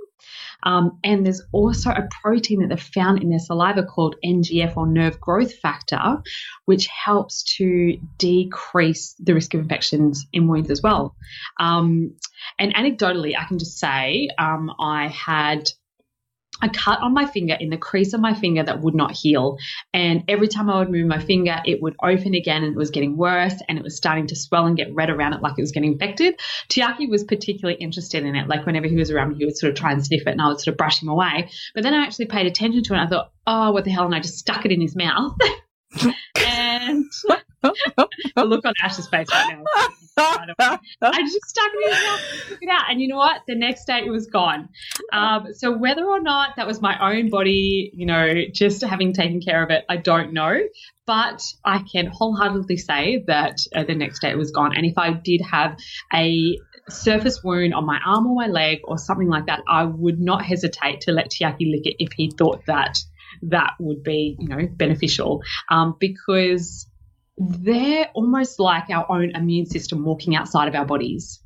Um, 0.63 0.99
and 1.05 1.25
there's 1.25 1.43
also 1.53 1.91
a 1.91 2.09
protein 2.23 2.61
that 2.61 2.69
they've 2.69 2.83
found 2.83 3.23
in 3.23 3.31
their 3.31 3.39
saliva 3.39 3.85
called 3.85 4.17
NGF 4.25 4.77
or 4.77 4.87
nerve 4.87 5.21
growth 5.21 5.55
factor, 5.55 6.23
which 6.65 6.89
helps 6.89 7.43
to 7.57 7.99
decrease 8.19 9.15
the 9.21 9.35
risk 9.35 9.55
of 9.55 9.61
infections 9.61 10.27
in 10.33 10.49
wounds 10.49 10.71
as 10.71 10.83
well. 10.83 11.15
Um, 11.61 12.15
and 12.59 12.75
anecdotally, 12.75 13.35
I 13.39 13.45
can 13.45 13.59
just 13.59 13.79
say 13.79 14.29
um, 14.39 14.73
I 14.79 15.09
had 15.09 15.71
a 16.63 16.69
cut 16.69 17.01
on 17.01 17.15
my 17.15 17.27
finger 17.27 17.55
in 17.59 17.71
the 17.71 17.77
crease 17.77 18.13
of 18.13 18.21
my 18.21 18.35
finger 18.35 18.63
that 18.63 18.81
would 18.81 18.95
not 18.95 19.13
heal. 19.13 19.59
And 19.93 20.25
every 20.29 20.49
time 20.49 20.71
I 20.71 20.79
would 20.79 20.91
move 20.91 21.07
my 21.07 21.19
finger, 21.19 21.61
it 21.65 21.83
would 21.83 21.97
open 22.03 22.35
again 22.35 22.65
and 22.65 22.75
it 22.75 22.79
was 22.79 22.91
getting 22.91 23.17
worse 23.17 23.55
and 23.69 23.79
it 23.79 23.85
was 23.85 23.97
starting 23.97 24.27
to 24.29 24.37
swell 24.37 24.67
and 24.67 24.77
get 24.77 24.95
red 24.95 25.11
around 25.11 25.35
it 25.35 25.43
like 25.43 25.55
it 25.59 25.63
was 25.63 25.73
getting 25.73 25.93
infected. 25.93 26.39
Tiaki 26.69 27.09
was 27.09 27.25
particularly 27.25 27.79
interested 27.81 28.25
in 28.25 28.35
it. 28.35 28.49
Like 28.49 28.67
whenever 28.67 28.87
he 28.87 28.97
was 28.97 29.11
around 29.11 29.31
me, 29.31 29.37
he 29.37 29.45
would 29.45 29.57
sort 29.57 29.73
of 29.73 29.79
try 29.79 29.93
and 29.93 30.05
sniff 30.05 30.23
it 30.23 30.29
and 30.29 30.43
I 30.43 30.49
would 30.49 30.61
sort 30.61 30.75
of 30.75 30.79
brush 30.79 31.03
him 31.03 31.09
away. 31.09 31.51
But 31.75 31.83
then 31.83 31.95
I 31.95 32.05
actually 32.05 32.27
paid 32.27 32.47
attention 32.47 32.83
to 32.83 32.95
it 32.95 32.97
and 32.99 33.07
I 33.07 33.11
thought, 33.11 33.33
oh, 33.47 33.73
what 33.73 33.85
the 33.85 33.91
hell? 33.91 34.05
And 34.05 34.15
I 34.15 34.21
just 34.21 34.39
stuck 34.39 34.65
it 34.65 34.73
in 34.73 34.81
his 34.81 34.97
mouth. 34.97 35.37
and 36.37 37.05
the 37.63 38.45
look 38.45 38.65
on 38.65 38.75
Ash's 38.83 39.09
face 39.09 39.29
right 39.33 39.57
now. 39.57 39.65
I 41.03 41.23
just 41.23 41.49
stuck 41.49 41.71
it 41.75 41.87
in 41.87 41.95
his 41.95 42.05
mouth 42.05 42.21
and 42.33 42.49
took 42.49 42.63
it 42.63 42.69
out. 42.69 42.91
And 42.91 43.01
you 43.01 43.09
know 43.09 43.17
what? 43.17 43.43
The 43.47 43.55
next 43.55 43.87
day 43.87 44.03
it 44.05 44.11
was 44.11 44.27
gone. 44.27 44.69
Um, 45.13 45.49
so 45.55 45.77
whether 45.77 46.05
or 46.05 46.21
not 46.21 46.57
that 46.57 46.67
was 46.67 46.81
my 46.81 47.13
own 47.13 47.31
body, 47.31 47.91
you 47.95 48.07
know, 48.07 48.35
just 48.53 48.83
having 48.83 49.13
taken 49.13 49.41
care 49.41 49.63
of 49.63 49.71
it, 49.71 49.85
I 49.89 49.97
don't 49.97 50.33
know. 50.33 50.59
But 51.07 51.43
I 51.65 51.83
can 51.91 52.07
wholeheartedly 52.07 52.77
say 52.77 53.25
that 53.27 53.59
uh, 53.75 53.85
the 53.85 53.95
next 53.95 54.21
day 54.21 54.31
it 54.31 54.39
was 54.39 54.51
gone. 54.51 54.77
And 54.77 54.85
if 54.85 54.99
I 54.99 55.13
did 55.13 55.41
have 55.41 55.79
a 56.13 56.59
surface 56.89 57.43
wound 57.43 57.75
on 57.75 57.87
my 57.87 57.99
arm 58.05 58.27
or 58.27 58.35
my 58.35 58.47
leg 58.47 58.81
or 58.85 58.99
something 58.99 59.29
like 59.29 59.47
that, 59.47 59.63
I 59.69 59.85
would 59.85 60.21
not 60.21 60.45
hesitate 60.45 61.03
to 61.03 61.13
let 61.13 61.31
Tiaki 61.31 61.71
lick 61.71 61.87
it 61.87 61.97
if 61.99 62.13
he 62.13 62.31
thought 62.37 62.67
that 62.67 62.99
that 63.43 63.75
would 63.79 64.03
be, 64.03 64.37
you 64.39 64.49
know, 64.49 64.69
beneficial. 64.71 65.43
Um, 65.71 65.97
because 65.99 66.87
they're 67.39 68.11
almost 68.15 68.59
like 68.59 68.91
our 68.91 69.11
own 69.11 69.31
immune 69.35 69.67
system 69.67 70.05
walking 70.05 70.35
outside 70.35 70.69
of 70.69 70.75
our 70.75 70.85
bodies. 70.85 71.41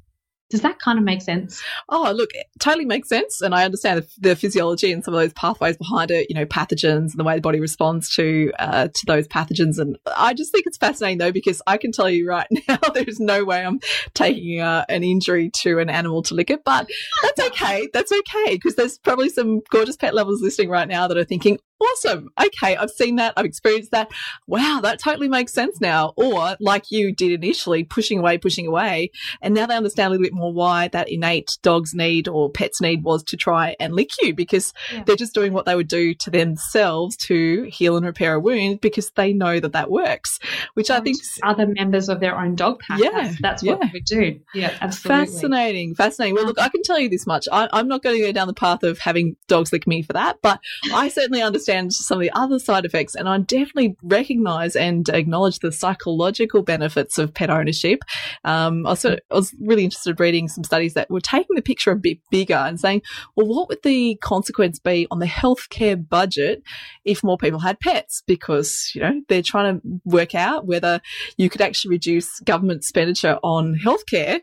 Does 0.52 0.60
that 0.60 0.78
kind 0.80 0.98
of 0.98 1.04
make 1.06 1.22
sense? 1.22 1.62
Oh, 1.88 2.12
look, 2.14 2.28
it 2.34 2.46
totally 2.60 2.84
makes 2.84 3.08
sense. 3.08 3.40
And 3.40 3.54
I 3.54 3.64
understand 3.64 4.02
the, 4.02 4.28
the, 4.28 4.36
physiology 4.36 4.92
and 4.92 5.02
some 5.02 5.14
of 5.14 5.20
those 5.20 5.32
pathways 5.32 5.78
behind 5.78 6.10
it, 6.10 6.26
you 6.28 6.34
know, 6.34 6.44
pathogens 6.44 7.12
and 7.12 7.14
the 7.16 7.24
way 7.24 7.36
the 7.36 7.40
body 7.40 7.58
responds 7.58 8.14
to, 8.16 8.52
uh, 8.58 8.88
to 8.88 9.06
those 9.06 9.26
pathogens. 9.28 9.78
And 9.78 9.96
I 10.14 10.34
just 10.34 10.52
think 10.52 10.66
it's 10.66 10.76
fascinating 10.76 11.16
though, 11.16 11.32
because 11.32 11.62
I 11.66 11.78
can 11.78 11.90
tell 11.90 12.10
you 12.10 12.28
right 12.28 12.46
now, 12.68 12.76
there's 12.92 13.18
no 13.18 13.46
way 13.46 13.64
I'm 13.64 13.80
taking 14.12 14.60
uh, 14.60 14.84
an 14.90 15.02
injury 15.02 15.50
to 15.62 15.78
an 15.78 15.88
animal 15.88 16.22
to 16.24 16.34
lick 16.34 16.50
it, 16.50 16.64
but 16.64 16.86
that's 17.22 17.40
okay. 17.46 17.88
That's 17.94 18.12
okay. 18.12 18.56
Because 18.56 18.74
there's 18.74 18.98
probably 18.98 19.30
some 19.30 19.62
gorgeous 19.70 19.96
pet 19.96 20.14
lovers 20.14 20.40
listening 20.42 20.68
right 20.68 20.86
now 20.86 21.08
that 21.08 21.16
are 21.16 21.24
thinking, 21.24 21.60
awesome. 21.82 22.30
Okay, 22.42 22.76
I've 22.76 22.90
seen 22.90 23.16
that. 23.16 23.34
I've 23.36 23.44
experienced 23.44 23.90
that. 23.90 24.10
Wow, 24.46 24.80
that 24.82 24.98
totally 24.98 25.28
makes 25.28 25.52
sense 25.52 25.80
now. 25.80 26.12
Or 26.16 26.56
like 26.60 26.90
you 26.90 27.12
did 27.12 27.32
initially, 27.32 27.84
pushing 27.84 28.18
away, 28.18 28.38
pushing 28.38 28.66
away. 28.66 29.10
And 29.40 29.54
now 29.54 29.66
they 29.66 29.76
understand 29.76 30.08
a 30.08 30.10
little 30.10 30.24
bit 30.24 30.34
more 30.34 30.52
why 30.52 30.88
that 30.88 31.10
innate 31.10 31.58
dog's 31.62 31.94
need 31.94 32.28
or 32.28 32.50
pet's 32.50 32.80
need 32.80 33.02
was 33.02 33.22
to 33.24 33.36
try 33.36 33.76
and 33.80 33.94
lick 33.94 34.10
you 34.20 34.34
because 34.34 34.72
yeah. 34.92 35.02
they're 35.04 35.16
just 35.16 35.34
doing 35.34 35.52
what 35.52 35.66
they 35.66 35.74
would 35.74 35.88
do 35.88 36.14
to 36.14 36.30
themselves 36.30 37.16
to 37.16 37.64
heal 37.64 37.96
and 37.96 38.06
repair 38.06 38.34
a 38.34 38.40
wound 38.40 38.80
because 38.80 39.10
they 39.16 39.32
know 39.32 39.60
that 39.60 39.72
that 39.72 39.90
works, 39.90 40.38
which 40.74 40.90
and 40.90 41.00
I 41.00 41.04
think 41.04 41.18
other 41.42 41.66
members 41.66 42.08
of 42.08 42.20
their 42.20 42.38
own 42.38 42.54
dog 42.54 42.80
pack. 42.80 43.00
Yeah. 43.00 43.10
That's, 43.10 43.40
that's 43.40 43.62
what 43.62 43.78
yeah. 43.82 43.90
we 43.92 44.00
do. 44.00 44.40
Yeah, 44.54 44.76
absolutely. 44.80 45.26
Fascinating. 45.26 45.94
Fascinating. 45.94 46.34
Well, 46.34 46.46
look, 46.46 46.60
I 46.60 46.68
can 46.68 46.82
tell 46.82 46.98
you 46.98 47.08
this 47.08 47.26
much. 47.26 47.48
I, 47.50 47.68
I'm 47.72 47.88
not 47.88 48.02
going 48.02 48.16
to 48.16 48.22
go 48.22 48.32
down 48.32 48.46
the 48.46 48.54
path 48.54 48.82
of 48.82 48.98
having 48.98 49.36
dogs 49.48 49.72
lick 49.72 49.86
me 49.86 50.02
for 50.02 50.12
that, 50.14 50.38
but 50.42 50.60
I 50.92 51.08
certainly 51.08 51.42
understand 51.42 51.71
some 51.90 52.18
of 52.18 52.22
the 52.22 52.30
other 52.32 52.58
side 52.58 52.84
effects 52.84 53.14
and 53.14 53.28
I 53.28 53.38
definitely 53.38 53.96
recognize 54.02 54.76
and 54.76 55.08
acknowledge 55.08 55.58
the 55.58 55.72
psychological 55.72 56.62
benefits 56.62 57.18
of 57.18 57.34
pet 57.34 57.50
ownership. 57.50 58.00
Um, 58.44 58.86
I, 58.86 58.90
was 58.90 59.04
I 59.04 59.18
was 59.30 59.54
really 59.60 59.84
interested 59.84 60.18
reading 60.20 60.48
some 60.48 60.64
studies 60.64 60.94
that 60.94 61.10
were 61.10 61.20
taking 61.20 61.56
the 61.56 61.62
picture 61.62 61.90
a 61.90 61.96
bit 61.96 62.18
bigger 62.30 62.54
and 62.54 62.78
saying, 62.78 63.02
well, 63.36 63.46
what 63.46 63.68
would 63.68 63.82
the 63.82 64.16
consequence 64.22 64.78
be 64.78 65.06
on 65.10 65.18
the 65.18 65.26
healthcare 65.26 65.96
budget 66.08 66.62
if 67.04 67.22
more 67.22 67.38
people 67.38 67.60
had 67.60 67.80
pets? 67.80 68.22
Because, 68.26 68.90
you 68.94 69.00
know, 69.00 69.20
they're 69.28 69.42
trying 69.42 69.80
to 69.80 70.00
work 70.04 70.34
out 70.34 70.66
whether 70.66 71.00
you 71.36 71.48
could 71.48 71.60
actually 71.60 71.90
reduce 71.90 72.40
government 72.40 72.78
expenditure 72.78 73.38
on 73.42 73.78
healthcare 73.84 74.40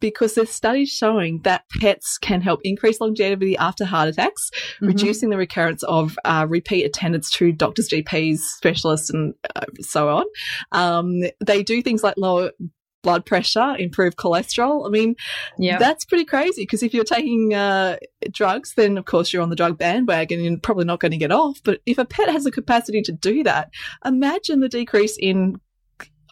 because 0.00 0.34
there's 0.34 0.50
studies 0.50 0.90
showing 0.90 1.40
that 1.42 1.64
pets 1.80 2.18
can 2.18 2.40
help 2.40 2.60
increase 2.64 3.00
longevity 3.00 3.56
after 3.56 3.84
heart 3.84 4.08
attacks, 4.08 4.50
mm-hmm. 4.50 4.86
reducing 4.86 5.30
the 5.30 5.36
recurrence 5.36 5.82
of 5.84 6.18
uh, 6.24 6.46
repeat 6.48 6.84
attendance 6.84 7.30
to 7.30 7.52
doctors, 7.52 7.88
GPs, 7.88 8.38
specialists, 8.38 9.10
and 9.10 9.34
uh, 9.54 9.66
so 9.80 10.08
on. 10.08 10.24
Um, 10.72 11.22
they 11.44 11.62
do 11.62 11.82
things 11.82 12.02
like 12.02 12.14
lower 12.16 12.50
blood 13.02 13.24
pressure, 13.24 13.76
improve 13.78 14.16
cholesterol. 14.16 14.86
I 14.86 14.90
mean, 14.90 15.16
yeah, 15.58 15.78
that's 15.78 16.04
pretty 16.04 16.24
crazy 16.24 16.62
because 16.62 16.82
if 16.82 16.92
you're 16.92 17.04
taking 17.04 17.54
uh, 17.54 17.96
drugs, 18.30 18.74
then 18.74 18.98
of 18.98 19.04
course 19.04 19.32
you're 19.32 19.42
on 19.42 19.50
the 19.50 19.56
drug 19.56 19.78
bandwagon 19.78 20.38
and 20.40 20.48
you're 20.48 20.58
probably 20.58 20.84
not 20.84 21.00
going 21.00 21.12
to 21.12 21.18
get 21.18 21.32
off. 21.32 21.60
But 21.64 21.80
if 21.86 21.98
a 21.98 22.04
pet 22.04 22.28
has 22.28 22.44
the 22.44 22.50
capacity 22.50 23.02
to 23.02 23.12
do 23.12 23.42
that, 23.44 23.70
imagine 24.04 24.60
the 24.60 24.68
decrease 24.68 25.16
in 25.18 25.60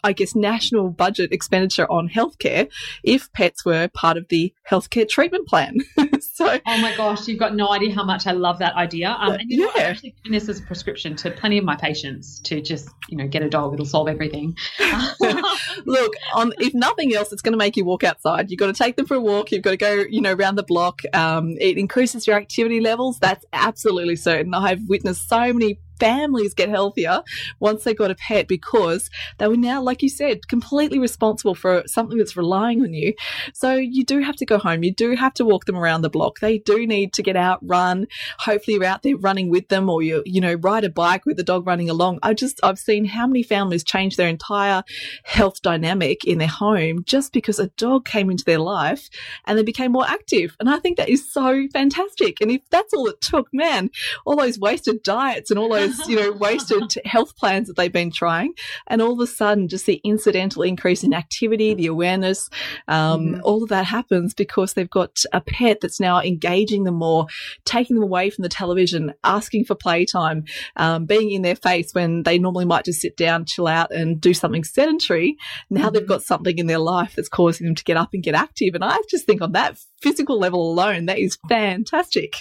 I 0.03 0.13
guess, 0.13 0.35
national 0.35 0.89
budget 0.89 1.31
expenditure 1.31 1.89
on 1.91 2.09
healthcare 2.09 2.69
if 3.03 3.31
pets 3.33 3.65
were 3.65 3.87
part 3.89 4.17
of 4.17 4.27
the 4.29 4.53
healthcare 4.69 5.07
treatment 5.07 5.47
plan. 5.47 5.77
so, 6.21 6.59
oh 6.65 6.81
my 6.81 6.95
gosh, 6.95 7.27
you've 7.27 7.39
got 7.39 7.55
no 7.55 7.69
idea 7.71 7.93
how 7.93 8.03
much 8.03 8.27
I 8.27 8.31
love 8.31 8.59
that 8.59 8.75
idea. 8.75 9.15
Um, 9.19 9.33
and 9.33 9.43
you 9.47 9.59
know, 9.59 9.71
yeah. 9.75 9.83
I'm 9.83 9.91
actually 9.91 10.15
giving 10.23 10.37
this 10.37 10.49
as 10.49 10.59
a 10.59 10.63
prescription 10.63 11.15
to 11.17 11.31
plenty 11.31 11.57
of 11.57 11.63
my 11.63 11.75
patients 11.75 12.39
to 12.41 12.61
just, 12.61 12.89
you 13.09 13.17
know, 13.17 13.27
get 13.27 13.41
a 13.41 13.49
dog. 13.49 13.73
It'll 13.73 13.85
solve 13.85 14.07
everything. 14.07 14.55
Look, 15.85 16.13
on 16.33 16.53
if 16.59 16.73
nothing 16.73 17.13
else, 17.13 17.31
it's 17.31 17.41
going 17.41 17.53
to 17.53 17.57
make 17.57 17.77
you 17.77 17.85
walk 17.85 18.03
outside. 18.03 18.49
You've 18.49 18.59
got 18.59 18.67
to 18.67 18.73
take 18.73 18.95
them 18.95 19.05
for 19.05 19.15
a 19.15 19.21
walk. 19.21 19.51
You've 19.51 19.61
got 19.61 19.71
to 19.71 19.77
go, 19.77 20.03
you 20.09 20.21
know, 20.21 20.33
around 20.33 20.55
the 20.55 20.63
block. 20.63 21.01
Um, 21.13 21.55
it 21.59 21.77
increases 21.77 22.27
your 22.27 22.37
activity 22.37 22.79
levels. 22.79 23.19
That's 23.19 23.45
absolutely 23.53 24.15
certain. 24.15 24.53
I've 24.53 24.87
witnessed 24.87 25.27
so 25.27 25.53
many 25.53 25.79
families 25.99 26.53
get 26.53 26.69
healthier 26.69 27.21
once 27.59 27.83
they 27.83 27.93
got 27.93 28.11
a 28.11 28.15
pet 28.15 28.47
because 28.47 29.09
they 29.37 29.47
were 29.47 29.57
now, 29.57 29.81
like 29.81 30.01
you 30.01 30.09
said, 30.09 30.47
completely 30.47 30.99
responsible 30.99 31.55
for 31.55 31.83
something 31.85 32.17
that's 32.17 32.37
relying 32.37 32.81
on 32.81 32.93
you. 32.93 33.13
So 33.53 33.75
you 33.75 34.03
do 34.03 34.19
have 34.19 34.35
to 34.37 34.45
go 34.45 34.57
home. 34.57 34.83
You 34.83 34.93
do 34.93 35.15
have 35.15 35.33
to 35.35 35.45
walk 35.45 35.65
them 35.65 35.77
around 35.77 36.01
the 36.01 36.09
block. 36.09 36.39
They 36.39 36.59
do 36.59 36.85
need 36.85 37.13
to 37.13 37.23
get 37.23 37.35
out, 37.35 37.59
run. 37.61 38.07
Hopefully 38.39 38.75
you're 38.75 38.85
out 38.85 39.03
there 39.03 39.17
running 39.17 39.49
with 39.49 39.67
them 39.69 39.89
or 39.89 40.01
you, 40.01 40.23
you 40.25 40.41
know, 40.41 40.55
ride 40.55 40.83
a 40.83 40.89
bike 40.89 41.25
with 41.25 41.37
the 41.37 41.43
dog 41.43 41.67
running 41.67 41.89
along. 41.89 42.19
I 42.23 42.33
just, 42.33 42.59
I've 42.63 42.79
seen 42.79 43.05
how 43.05 43.27
many 43.27 43.43
families 43.43 43.83
change 43.83 44.15
their 44.15 44.27
entire 44.27 44.83
health 45.23 45.61
dynamic 45.61 46.23
in 46.25 46.37
their 46.37 46.47
home 46.47 47.03
just 47.03 47.33
because 47.33 47.59
a 47.59 47.67
dog 47.67 48.05
came 48.05 48.29
into 48.29 48.45
their 48.45 48.59
life 48.59 49.09
and 49.45 49.57
they 49.57 49.63
became 49.63 49.91
more 49.91 50.07
active. 50.07 50.55
And 50.59 50.69
I 50.69 50.77
think 50.79 50.97
that 50.97 51.09
is 51.09 51.31
so 51.31 51.67
fantastic. 51.73 52.41
And 52.41 52.51
if 52.51 52.61
that's 52.69 52.93
all 52.93 53.07
it 53.07 53.21
took, 53.21 53.47
man, 53.53 53.89
all 54.25 54.35
those 54.35 54.59
wasted 54.59 55.03
diets 55.03 55.49
and 55.49 55.59
all 55.59 55.69
those 55.69 55.88
those, 55.97 56.07
you 56.07 56.15
know, 56.15 56.31
wasted 56.31 56.93
health 57.05 57.35
plans 57.35 57.67
that 57.67 57.75
they've 57.75 57.91
been 57.91 58.11
trying. 58.11 58.53
And 58.87 59.01
all 59.01 59.13
of 59.13 59.19
a 59.19 59.27
sudden, 59.27 59.67
just 59.67 59.85
the 59.85 60.01
incidental 60.03 60.61
increase 60.61 61.03
in 61.03 61.13
activity, 61.13 61.73
the 61.73 61.87
awareness, 61.87 62.49
um, 62.87 63.27
mm-hmm. 63.27 63.41
all 63.43 63.63
of 63.63 63.69
that 63.69 63.85
happens 63.85 64.33
because 64.33 64.73
they've 64.73 64.89
got 64.89 65.23
a 65.33 65.41
pet 65.41 65.79
that's 65.81 65.99
now 65.99 66.21
engaging 66.21 66.83
them 66.83 66.95
more, 66.95 67.27
taking 67.65 67.95
them 67.95 68.03
away 68.03 68.29
from 68.29 68.43
the 68.43 68.49
television, 68.49 69.13
asking 69.23 69.65
for 69.65 69.75
playtime, 69.75 70.43
um, 70.75 71.05
being 71.05 71.31
in 71.31 71.41
their 71.41 71.55
face 71.55 71.93
when 71.93 72.23
they 72.23 72.37
normally 72.37 72.65
might 72.65 72.85
just 72.85 73.01
sit 73.01 73.17
down, 73.17 73.45
chill 73.45 73.67
out 73.67 73.93
and 73.93 74.19
do 74.19 74.33
something 74.33 74.63
sedentary. 74.63 75.37
Now 75.69 75.85
mm-hmm. 75.85 75.93
they've 75.93 76.07
got 76.07 76.23
something 76.23 76.57
in 76.57 76.67
their 76.67 76.79
life 76.79 77.15
that's 77.15 77.29
causing 77.29 77.65
them 77.65 77.75
to 77.75 77.83
get 77.83 77.97
up 77.97 78.09
and 78.13 78.23
get 78.23 78.35
active. 78.35 78.75
And 78.75 78.83
I 78.83 78.97
just 79.09 79.25
think 79.25 79.41
on 79.41 79.53
that 79.53 79.77
physical 80.01 80.39
level 80.39 80.71
alone, 80.71 81.05
that 81.07 81.19
is 81.19 81.37
fantastic. 81.47 82.35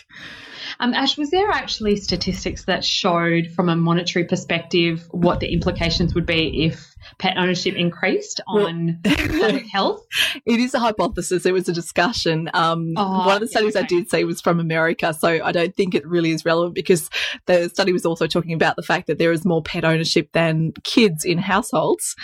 Um, 0.80 0.94
Ash, 0.94 1.16
was 1.16 1.30
there 1.30 1.50
actually 1.50 1.96
statistics 1.96 2.64
that 2.64 2.84
showed 2.84 3.48
from 3.48 3.68
a 3.68 3.76
monetary 3.76 4.24
perspective 4.24 5.06
what 5.10 5.40
the 5.40 5.52
implications 5.52 6.14
would 6.14 6.26
be 6.26 6.66
if 6.66 6.94
pet 7.18 7.36
ownership 7.36 7.74
increased 7.74 8.40
on 8.46 9.00
well, 9.04 9.60
health? 9.72 10.06
It 10.44 10.60
is 10.60 10.74
a 10.74 10.78
hypothesis. 10.78 11.46
It 11.46 11.52
was 11.52 11.68
a 11.68 11.72
discussion. 11.72 12.50
Um, 12.54 12.94
oh, 12.96 13.26
one 13.26 13.36
of 13.36 13.40
the 13.40 13.48
studies 13.48 13.76
okay. 13.76 13.84
I 13.84 13.86
did 13.86 14.10
say 14.10 14.24
was 14.24 14.40
from 14.40 14.60
America, 14.60 15.14
so 15.14 15.28
I 15.28 15.52
don't 15.52 15.74
think 15.76 15.94
it 15.94 16.06
really 16.06 16.30
is 16.30 16.44
relevant 16.44 16.74
because 16.74 17.10
the 17.46 17.68
study 17.68 17.92
was 17.92 18.04
also 18.04 18.26
talking 18.26 18.52
about 18.52 18.76
the 18.76 18.82
fact 18.82 19.06
that 19.06 19.18
there 19.18 19.32
is 19.32 19.44
more 19.44 19.62
pet 19.62 19.84
ownership 19.84 20.32
than 20.32 20.72
kids 20.84 21.24
in 21.24 21.38
households, 21.38 22.16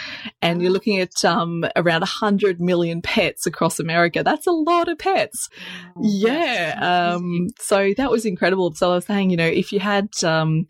and 0.42 0.62
you're 0.62 0.72
looking 0.72 1.00
at 1.00 1.24
um, 1.24 1.64
around 1.76 2.00
100 2.00 2.61
million 2.61 3.02
pets 3.02 3.46
across 3.46 3.78
America. 3.78 4.22
That's 4.22 4.46
a 4.46 4.52
lot 4.52 4.88
of 4.88 4.98
pets. 4.98 5.48
Oh, 5.96 6.00
yeah. 6.02 7.14
Um, 7.14 7.48
so 7.59 7.92
that 7.96 8.11
was 8.11 8.26
incredible. 8.35 8.75
So 8.75 8.90
I 8.90 8.94
was 8.97 9.07
saying, 9.07 9.31
you 9.31 9.37
know, 9.37 9.47
if 9.47 9.73
you 9.73 9.79
had 9.79 10.09
um, 10.25 10.66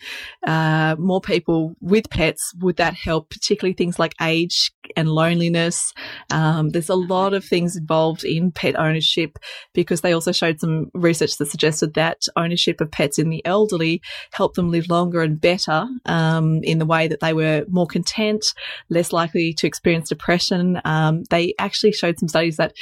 uh, 0.46 0.96
more 0.98 1.20
people 1.20 1.74
with 1.80 2.10
pets, 2.10 2.52
would 2.60 2.76
that 2.76 2.94
help, 2.94 3.30
particularly 3.30 3.72
things 3.74 3.98
like 3.98 4.14
age 4.20 4.70
and 4.96 5.08
loneliness? 5.08 5.94
Um, 6.30 6.70
there's 6.70 6.90
a 6.90 6.94
lot 6.94 7.32
of 7.32 7.42
things 7.44 7.76
involved 7.76 8.24
in 8.24 8.52
pet 8.52 8.78
ownership 8.78 9.38
because 9.72 10.02
they 10.02 10.12
also 10.12 10.32
showed 10.32 10.60
some 10.60 10.90
research 10.92 11.38
that 11.38 11.46
suggested 11.46 11.94
that 11.94 12.18
ownership 12.36 12.80
of 12.80 12.90
pets 12.90 13.18
in 13.18 13.30
the 13.30 13.44
elderly 13.46 14.02
helped 14.32 14.56
them 14.56 14.70
live 14.70 14.88
longer 14.88 15.22
and 15.22 15.40
better 15.40 15.86
um, 16.04 16.60
in 16.62 16.78
the 16.78 16.86
way 16.86 17.08
that 17.08 17.20
they 17.20 17.32
were 17.32 17.64
more 17.68 17.86
content, 17.86 18.44
less 18.90 19.12
likely 19.12 19.54
to 19.54 19.66
experience 19.66 20.10
depression. 20.10 20.80
Um, 20.84 21.24
they 21.30 21.54
actually 21.58 21.92
showed 21.92 22.18
some 22.18 22.28
studies 22.28 22.58
that 22.58 22.74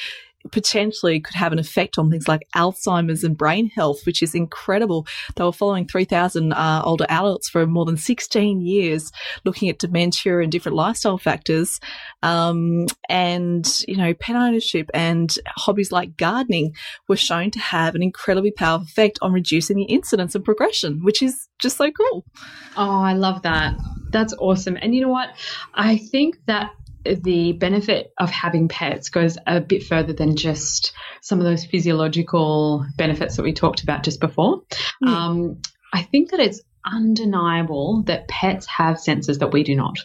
potentially 0.51 1.21
could 1.21 1.35
have 1.35 1.53
an 1.53 1.59
effect 1.59 1.99
on 1.99 2.11
things 2.11 2.29
like 2.29 2.47
Alzheimer's 2.55 3.25
and 3.25 3.37
brain 3.37 3.71
health, 3.71 4.05
which 4.05 4.23
is 4.23 4.35
incredible. 4.35 5.07
They 5.37 5.45
were 5.45 5.53
following 5.53 5.87
3,000 5.87 6.53
uh, 6.53 6.83
older 6.85 7.07
adults 7.09 7.49
for 7.49 7.67
more 7.67 7.85
than 7.85 7.97
16 7.97 8.61
years, 8.61 9.13
looking 9.45 9.69
at 9.69 9.79
dementia 9.79 10.39
and 10.39 10.51
different 10.51 10.77
lifestyle 10.77 11.19
factors. 11.19 11.81
Um, 12.23 12.87
and, 13.09 13.67
you 13.87 13.97
know, 13.97 14.15
pet 14.15 14.37
ownership 14.37 14.91
and 14.95 15.35
hobbies 15.49 15.93
like 15.93 16.17
gardening 16.17 16.75
were 17.09 17.17
shown 17.17 17.51
to 17.53 17.59
have 17.59 17.95
an 17.95 18.03
incredibly 18.03 18.51
powerful 18.51 18.87
effect 18.87 19.19
on 19.23 19.33
reducing 19.33 19.77
the 19.77 19.85
incidence 19.85 20.35
of 20.35 20.45
progression, 20.45 21.03
which 21.03 21.23
is 21.23 21.49
just 21.59 21.77
so 21.77 21.91
cool. 21.91 22.25
Oh, 22.77 23.03
I 23.03 23.13
love 23.13 23.43
that. 23.43 23.77
That's 24.11 24.35
awesome. 24.35 24.77
And 24.81 24.95
you 24.95 25.01
know 25.01 25.09
what? 25.09 25.31
I 25.75 25.97
think 25.97 26.39
that 26.47 26.73
the 27.05 27.53
benefit 27.53 28.13
of 28.19 28.31
having 28.31 28.69
pets 28.69 29.09
goes 29.09 29.39
a 29.47 29.61
bit 29.61 29.85
further 29.85 30.13
than 30.13 30.37
just 30.37 30.93
some 31.21 31.39
of 31.39 31.45
those 31.45 31.65
physiological 31.65 32.87
benefits 32.97 33.37
that 33.37 33.43
we 33.43 33.53
talked 33.53 33.83
about 33.83 34.03
just 34.03 34.21
before. 34.21 34.63
Mm. 35.03 35.09
Um, 35.09 35.63
I 35.93 36.03
think 36.03 36.31
that 36.31 36.41
it's 36.41 36.63
undeniable 36.85 38.03
that 38.05 38.29
pets 38.29 38.67
have 38.67 38.99
senses 38.99 39.39
that 39.39 39.53
we 39.53 39.63
do 39.63 39.75
not. 39.75 39.99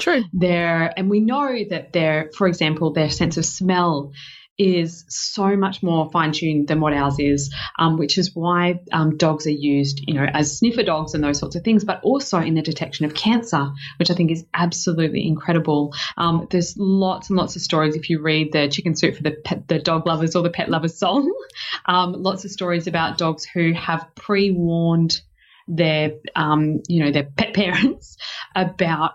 True. 0.00 0.24
There, 0.32 0.92
and 0.96 1.10
we 1.10 1.20
know 1.20 1.64
that 1.70 1.92
their, 1.92 2.30
for 2.36 2.46
example, 2.46 2.92
their 2.92 3.10
sense 3.10 3.36
of 3.36 3.44
smell 3.44 4.12
is 4.58 5.04
so 5.08 5.56
much 5.56 5.82
more 5.82 6.10
fine 6.10 6.32
tuned 6.32 6.66
than 6.66 6.80
what 6.80 6.92
ours 6.92 7.18
is, 7.18 7.54
um, 7.78 7.96
which 7.96 8.18
is 8.18 8.34
why 8.34 8.80
um, 8.92 9.16
dogs 9.16 9.46
are 9.46 9.50
used, 9.50 10.02
you 10.06 10.14
know, 10.14 10.26
as 10.34 10.58
sniffer 10.58 10.82
dogs 10.82 11.14
and 11.14 11.22
those 11.22 11.38
sorts 11.38 11.54
of 11.54 11.62
things, 11.62 11.84
but 11.84 12.00
also 12.02 12.38
in 12.38 12.54
the 12.54 12.62
detection 12.62 13.06
of 13.06 13.14
cancer, 13.14 13.70
which 13.98 14.10
I 14.10 14.14
think 14.14 14.32
is 14.32 14.44
absolutely 14.52 15.26
incredible. 15.26 15.94
Um, 16.16 16.48
there's 16.50 16.76
lots 16.76 17.30
and 17.30 17.36
lots 17.36 17.54
of 17.54 17.62
stories 17.62 17.94
if 17.94 18.10
you 18.10 18.20
read 18.20 18.52
the 18.52 18.68
Chicken 18.68 18.96
Soup 18.96 19.14
for 19.14 19.22
the 19.22 19.36
pet, 19.44 19.68
the 19.68 19.78
dog 19.78 20.06
lovers 20.06 20.34
or 20.34 20.42
the 20.42 20.50
pet 20.50 20.68
lovers 20.68 20.98
song. 20.98 21.32
Um, 21.86 22.12
lots 22.12 22.44
of 22.44 22.50
stories 22.50 22.86
about 22.86 23.18
dogs 23.18 23.44
who 23.44 23.72
have 23.72 24.06
pre 24.14 24.50
warned 24.50 25.20
their, 25.66 26.12
um, 26.36 26.82
you 26.88 27.02
know, 27.02 27.10
their 27.10 27.24
pet 27.24 27.54
parents 27.54 28.16
about 28.54 29.12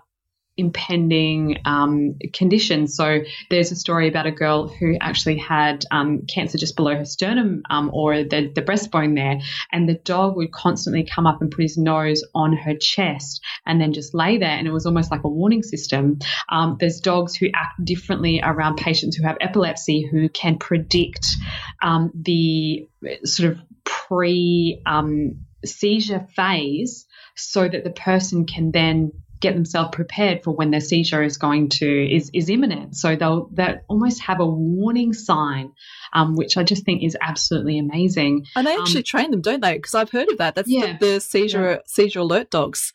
impending 0.56 1.58
um, 1.64 2.16
conditions. 2.32 2.96
So 2.96 3.20
there's 3.50 3.72
a 3.72 3.76
story 3.76 4.08
about 4.08 4.26
a 4.26 4.30
girl 4.30 4.68
who 4.68 4.96
actually 5.00 5.38
had 5.38 5.84
um, 5.90 6.22
cancer 6.26 6.58
just 6.58 6.76
below 6.76 6.94
her 6.94 7.04
sternum 7.04 7.62
um, 7.70 7.90
or 7.92 8.22
the, 8.22 8.52
the 8.54 8.62
breastbone 8.62 9.14
there, 9.14 9.40
and 9.72 9.88
the 9.88 9.94
dog 9.94 10.36
would 10.36 10.52
constantly 10.52 11.04
come 11.04 11.26
up 11.26 11.40
and 11.40 11.50
put 11.50 11.62
his 11.62 11.76
nose 11.76 12.24
on 12.34 12.56
her 12.56 12.74
chest 12.76 13.42
and 13.66 13.80
then 13.80 13.92
just 13.92 14.14
lay 14.14 14.38
there, 14.38 14.48
and 14.56 14.66
it 14.66 14.72
was 14.72 14.86
almost 14.86 15.10
like 15.10 15.24
a 15.24 15.28
warning 15.28 15.62
system. 15.62 16.18
Um, 16.48 16.76
there's 16.78 17.00
dogs 17.00 17.34
who 17.34 17.46
act 17.54 17.84
differently 17.84 18.40
around 18.42 18.76
patients 18.76 19.16
who 19.16 19.24
have 19.24 19.36
epilepsy 19.40 20.08
who 20.10 20.28
can 20.28 20.58
predict 20.58 21.26
um, 21.82 22.12
the 22.14 22.88
sort 23.24 23.52
of 23.52 23.58
pre 23.84 24.80
um, 24.86 25.44
seizure 25.64 26.26
phase 26.36 27.06
so 27.36 27.68
that 27.68 27.84
the 27.84 27.90
person 27.90 28.46
can 28.46 28.70
then 28.70 29.12
get 29.40 29.54
themselves 29.54 29.90
prepared 29.92 30.42
for 30.42 30.52
when 30.52 30.70
their 30.70 30.80
seizure 30.80 31.22
is 31.22 31.36
going 31.36 31.68
to 31.68 32.14
is 32.14 32.30
is 32.32 32.48
imminent. 32.48 32.96
So 32.96 33.16
they'll 33.16 33.48
they 33.52 33.76
almost 33.88 34.22
have 34.22 34.40
a 34.40 34.46
warning 34.46 35.12
sign, 35.12 35.72
um, 36.14 36.36
which 36.36 36.56
I 36.56 36.62
just 36.62 36.84
think 36.84 37.02
is 37.02 37.16
absolutely 37.20 37.78
amazing. 37.78 38.46
And 38.56 38.66
they 38.66 38.74
actually 38.74 39.00
um, 39.00 39.04
train 39.04 39.30
them, 39.30 39.40
don't 39.40 39.60
they? 39.60 39.74
Because 39.74 39.94
I've 39.94 40.10
heard 40.10 40.30
of 40.30 40.38
that. 40.38 40.54
That's 40.54 40.68
yeah, 40.68 40.96
the, 40.98 41.06
the, 41.06 41.20
seizure 41.20 41.70
yeah. 41.70 41.78
seizure 41.86 42.20
alert 42.20 42.50
dogs. 42.50 42.92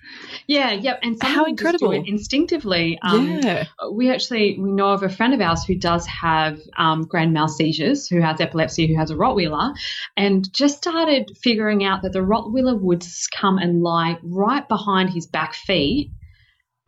Yeah, 0.48 0.72
yeah, 0.72 0.98
and 1.04 1.22
how 1.22 1.46
incredible 1.46 1.92
instinctively. 1.92 2.98
Um, 3.02 3.40
yeah, 3.42 3.66
we 3.92 4.10
actually 4.12 4.58
we 4.60 4.72
know 4.72 4.90
of 4.90 5.04
a 5.04 5.10
friend 5.10 5.34
of 5.34 5.42
ours 5.42 5.64
who 5.66 5.76
does 5.76 6.06
have 6.08 6.60
um, 6.78 7.04
grand 7.04 7.34
mal 7.34 7.48
seizures, 7.48 8.08
who 8.08 8.22
has 8.22 8.40
epilepsy, 8.40 8.88
who 8.88 8.96
has 8.98 9.12
a 9.12 9.16
Rottweiler, 9.16 9.76
and 10.16 10.52
just 10.54 10.78
started 10.78 11.38
figuring 11.42 11.84
out 11.84 12.02
that 12.04 12.14
the 12.14 12.20
Rottweiler 12.20 12.80
would 12.80 13.06
come 13.36 13.58
and 13.58 13.82
lie 13.82 14.18
right 14.24 14.68
behind 14.68 15.10
his 15.10 15.28
back 15.28 15.54
feet 15.54 16.12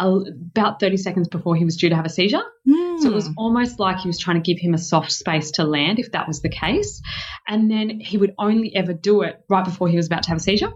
about 0.02 0.80
30 0.80 0.98
seconds 0.98 1.28
before 1.28 1.56
he 1.56 1.66
was 1.66 1.78
due 1.78 1.90
to 1.90 1.96
have 1.96 2.06
a 2.06 2.10
seizure. 2.10 2.42
Mm. 2.68 3.00
So 3.00 3.10
it 3.10 3.14
was 3.14 3.28
hmm. 3.28 3.34
almost 3.38 3.80
like 3.80 4.00
he 4.00 4.08
was 4.08 4.20
trying 4.20 4.42
to 4.42 4.54
give 4.54 4.62
him 4.62 4.74
a 4.74 4.78
soft 4.78 5.12
space 5.12 5.52
to 5.52 5.64
land 5.64 6.00
if 6.00 6.12
that 6.12 6.28
was 6.28 6.42
the 6.42 6.50
case. 6.50 7.02
And 7.48 7.70
then 7.70 8.00
he 8.00 8.18
would 8.18 8.34
only 8.38 8.76
ever 8.76 8.94
do 8.94 9.22
it 9.22 9.44
right 9.50 9.66
before 9.66 9.88
he 9.88 9.98
was 9.98 10.08
about 10.08 10.24
to 10.24 10.30
have 10.30 10.38
a 10.38 10.42
seizure 10.42 10.72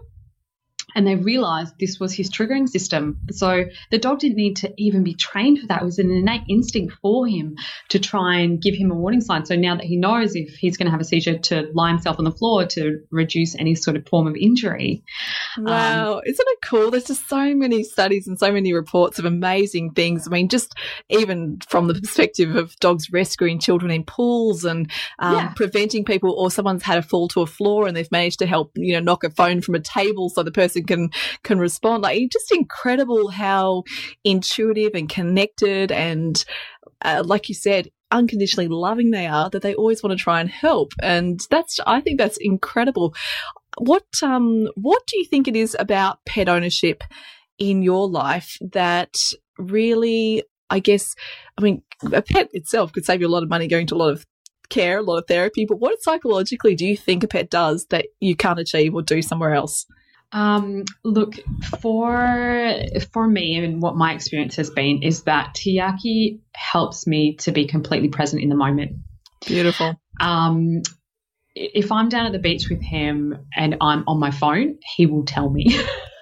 and 0.96 1.06
they 1.06 1.14
realized 1.14 1.74
this 1.78 2.00
was 2.00 2.14
his 2.14 2.30
triggering 2.30 2.66
system. 2.66 3.18
So 3.30 3.66
the 3.90 3.98
dog 3.98 4.18
didn't 4.18 4.38
need 4.38 4.56
to 4.56 4.72
even 4.78 5.04
be 5.04 5.12
trained 5.12 5.60
for 5.60 5.66
that. 5.66 5.82
It 5.82 5.84
was 5.84 5.98
an 5.98 6.10
innate 6.10 6.44
instinct 6.48 6.94
for 7.02 7.26
him 7.26 7.56
to 7.90 7.98
try 7.98 8.38
and 8.38 8.60
give 8.60 8.74
him 8.74 8.90
a 8.90 8.94
warning 8.94 9.20
sign. 9.20 9.44
So 9.44 9.56
now 9.56 9.76
that 9.76 9.84
he 9.84 9.96
knows 9.96 10.34
if 10.34 10.54
he's 10.54 10.78
going 10.78 10.86
to 10.86 10.90
have 10.90 11.00
a 11.00 11.04
seizure, 11.04 11.36
to 11.36 11.68
lie 11.74 11.90
himself 11.90 12.18
on 12.18 12.24
the 12.24 12.32
floor 12.32 12.64
to 12.64 13.00
reduce 13.10 13.54
any 13.56 13.74
sort 13.74 13.94
of 13.96 14.08
form 14.08 14.26
of 14.26 14.36
injury. 14.36 15.04
Wow, 15.58 16.14
um, 16.14 16.20
isn't 16.24 16.48
it 16.48 16.58
cool? 16.64 16.90
There's 16.90 17.04
just 17.04 17.28
so 17.28 17.54
many 17.54 17.82
studies 17.82 18.26
and 18.26 18.38
so 18.38 18.50
many 18.50 18.72
reports 18.72 19.18
of 19.18 19.26
amazing 19.26 19.92
things. 19.92 20.26
I 20.26 20.30
mean, 20.30 20.48
just 20.48 20.72
even 21.10 21.58
from 21.68 21.88
the 21.88 21.94
perspective 21.94 22.56
of 22.56 22.74
dogs 22.76 23.12
rescuing 23.12 23.58
children 23.58 23.90
in 23.90 24.04
pools 24.04 24.64
and 24.64 24.90
um, 25.18 25.34
yeah. 25.34 25.52
preventing 25.54 26.06
people, 26.06 26.32
or 26.32 26.50
someone's 26.50 26.84
had 26.84 26.96
a 26.96 27.02
fall 27.02 27.28
to 27.28 27.42
a 27.42 27.46
floor 27.46 27.86
and 27.86 27.94
they've 27.94 28.10
managed 28.10 28.38
to 28.38 28.46
help, 28.46 28.72
you 28.76 28.94
know, 28.94 29.00
knock 29.00 29.24
a 29.24 29.30
phone 29.30 29.60
from 29.60 29.74
a 29.74 29.80
table 29.80 30.30
so 30.30 30.42
the 30.42 30.50
person 30.50 30.85
can 30.86 31.10
can 31.42 31.58
respond. 31.58 32.02
Like 32.02 32.30
just 32.30 32.52
incredible 32.52 33.28
how 33.28 33.84
intuitive 34.24 34.92
and 34.94 35.08
connected 35.08 35.92
and 35.92 36.44
uh, 37.02 37.22
like 37.24 37.48
you 37.48 37.54
said, 37.54 37.90
unconditionally 38.10 38.68
loving 38.68 39.10
they 39.10 39.26
are 39.26 39.50
that 39.50 39.62
they 39.62 39.74
always 39.74 40.02
want 40.02 40.16
to 40.16 40.22
try 40.22 40.40
and 40.40 40.50
help. 40.50 40.92
And 41.02 41.40
that's 41.50 41.80
I 41.86 42.00
think 42.00 42.18
that's 42.18 42.38
incredible. 42.40 43.14
What 43.78 44.06
um 44.22 44.68
what 44.74 45.02
do 45.06 45.18
you 45.18 45.24
think 45.24 45.48
it 45.48 45.56
is 45.56 45.76
about 45.78 46.24
pet 46.24 46.48
ownership 46.48 47.02
in 47.58 47.82
your 47.82 48.08
life 48.08 48.58
that 48.72 49.16
really 49.58 50.44
I 50.70 50.78
guess 50.78 51.14
I 51.58 51.62
mean 51.62 51.82
a 52.12 52.22
pet 52.22 52.48
itself 52.52 52.92
could 52.92 53.04
save 53.04 53.20
you 53.20 53.26
a 53.26 53.28
lot 53.28 53.42
of 53.42 53.48
money 53.48 53.68
going 53.68 53.86
to 53.88 53.94
a 53.94 53.96
lot 53.96 54.12
of 54.12 54.24
care, 54.68 54.98
a 54.98 55.02
lot 55.02 55.18
of 55.18 55.26
therapy, 55.26 55.64
but 55.64 55.78
what 55.78 56.02
psychologically 56.02 56.74
do 56.74 56.86
you 56.86 56.96
think 56.96 57.22
a 57.22 57.28
pet 57.28 57.50
does 57.50 57.86
that 57.90 58.06
you 58.20 58.34
can't 58.34 58.58
achieve 58.58 58.94
or 58.94 59.02
do 59.02 59.22
somewhere 59.22 59.54
else? 59.54 59.86
Um, 60.32 60.84
look, 61.04 61.34
for 61.80 62.72
for 63.12 63.26
me 63.26 63.56
and 63.56 63.80
what 63.80 63.96
my 63.96 64.12
experience 64.12 64.56
has 64.56 64.70
been 64.70 65.02
is 65.02 65.22
that 65.22 65.54
Tiaki 65.54 66.40
helps 66.54 67.06
me 67.06 67.36
to 67.36 67.52
be 67.52 67.66
completely 67.66 68.08
present 68.08 68.42
in 68.42 68.48
the 68.48 68.56
moment. 68.56 68.98
Beautiful. 69.46 70.00
Um, 70.20 70.82
if 71.54 71.90
I'm 71.90 72.08
down 72.08 72.26
at 72.26 72.32
the 72.32 72.38
beach 72.38 72.68
with 72.68 72.82
him 72.82 73.46
and 73.54 73.76
I'm 73.80 74.04
on 74.06 74.20
my 74.20 74.30
phone, 74.30 74.78
he 74.96 75.06
will 75.06 75.24
tell 75.24 75.48
me. 75.48 75.80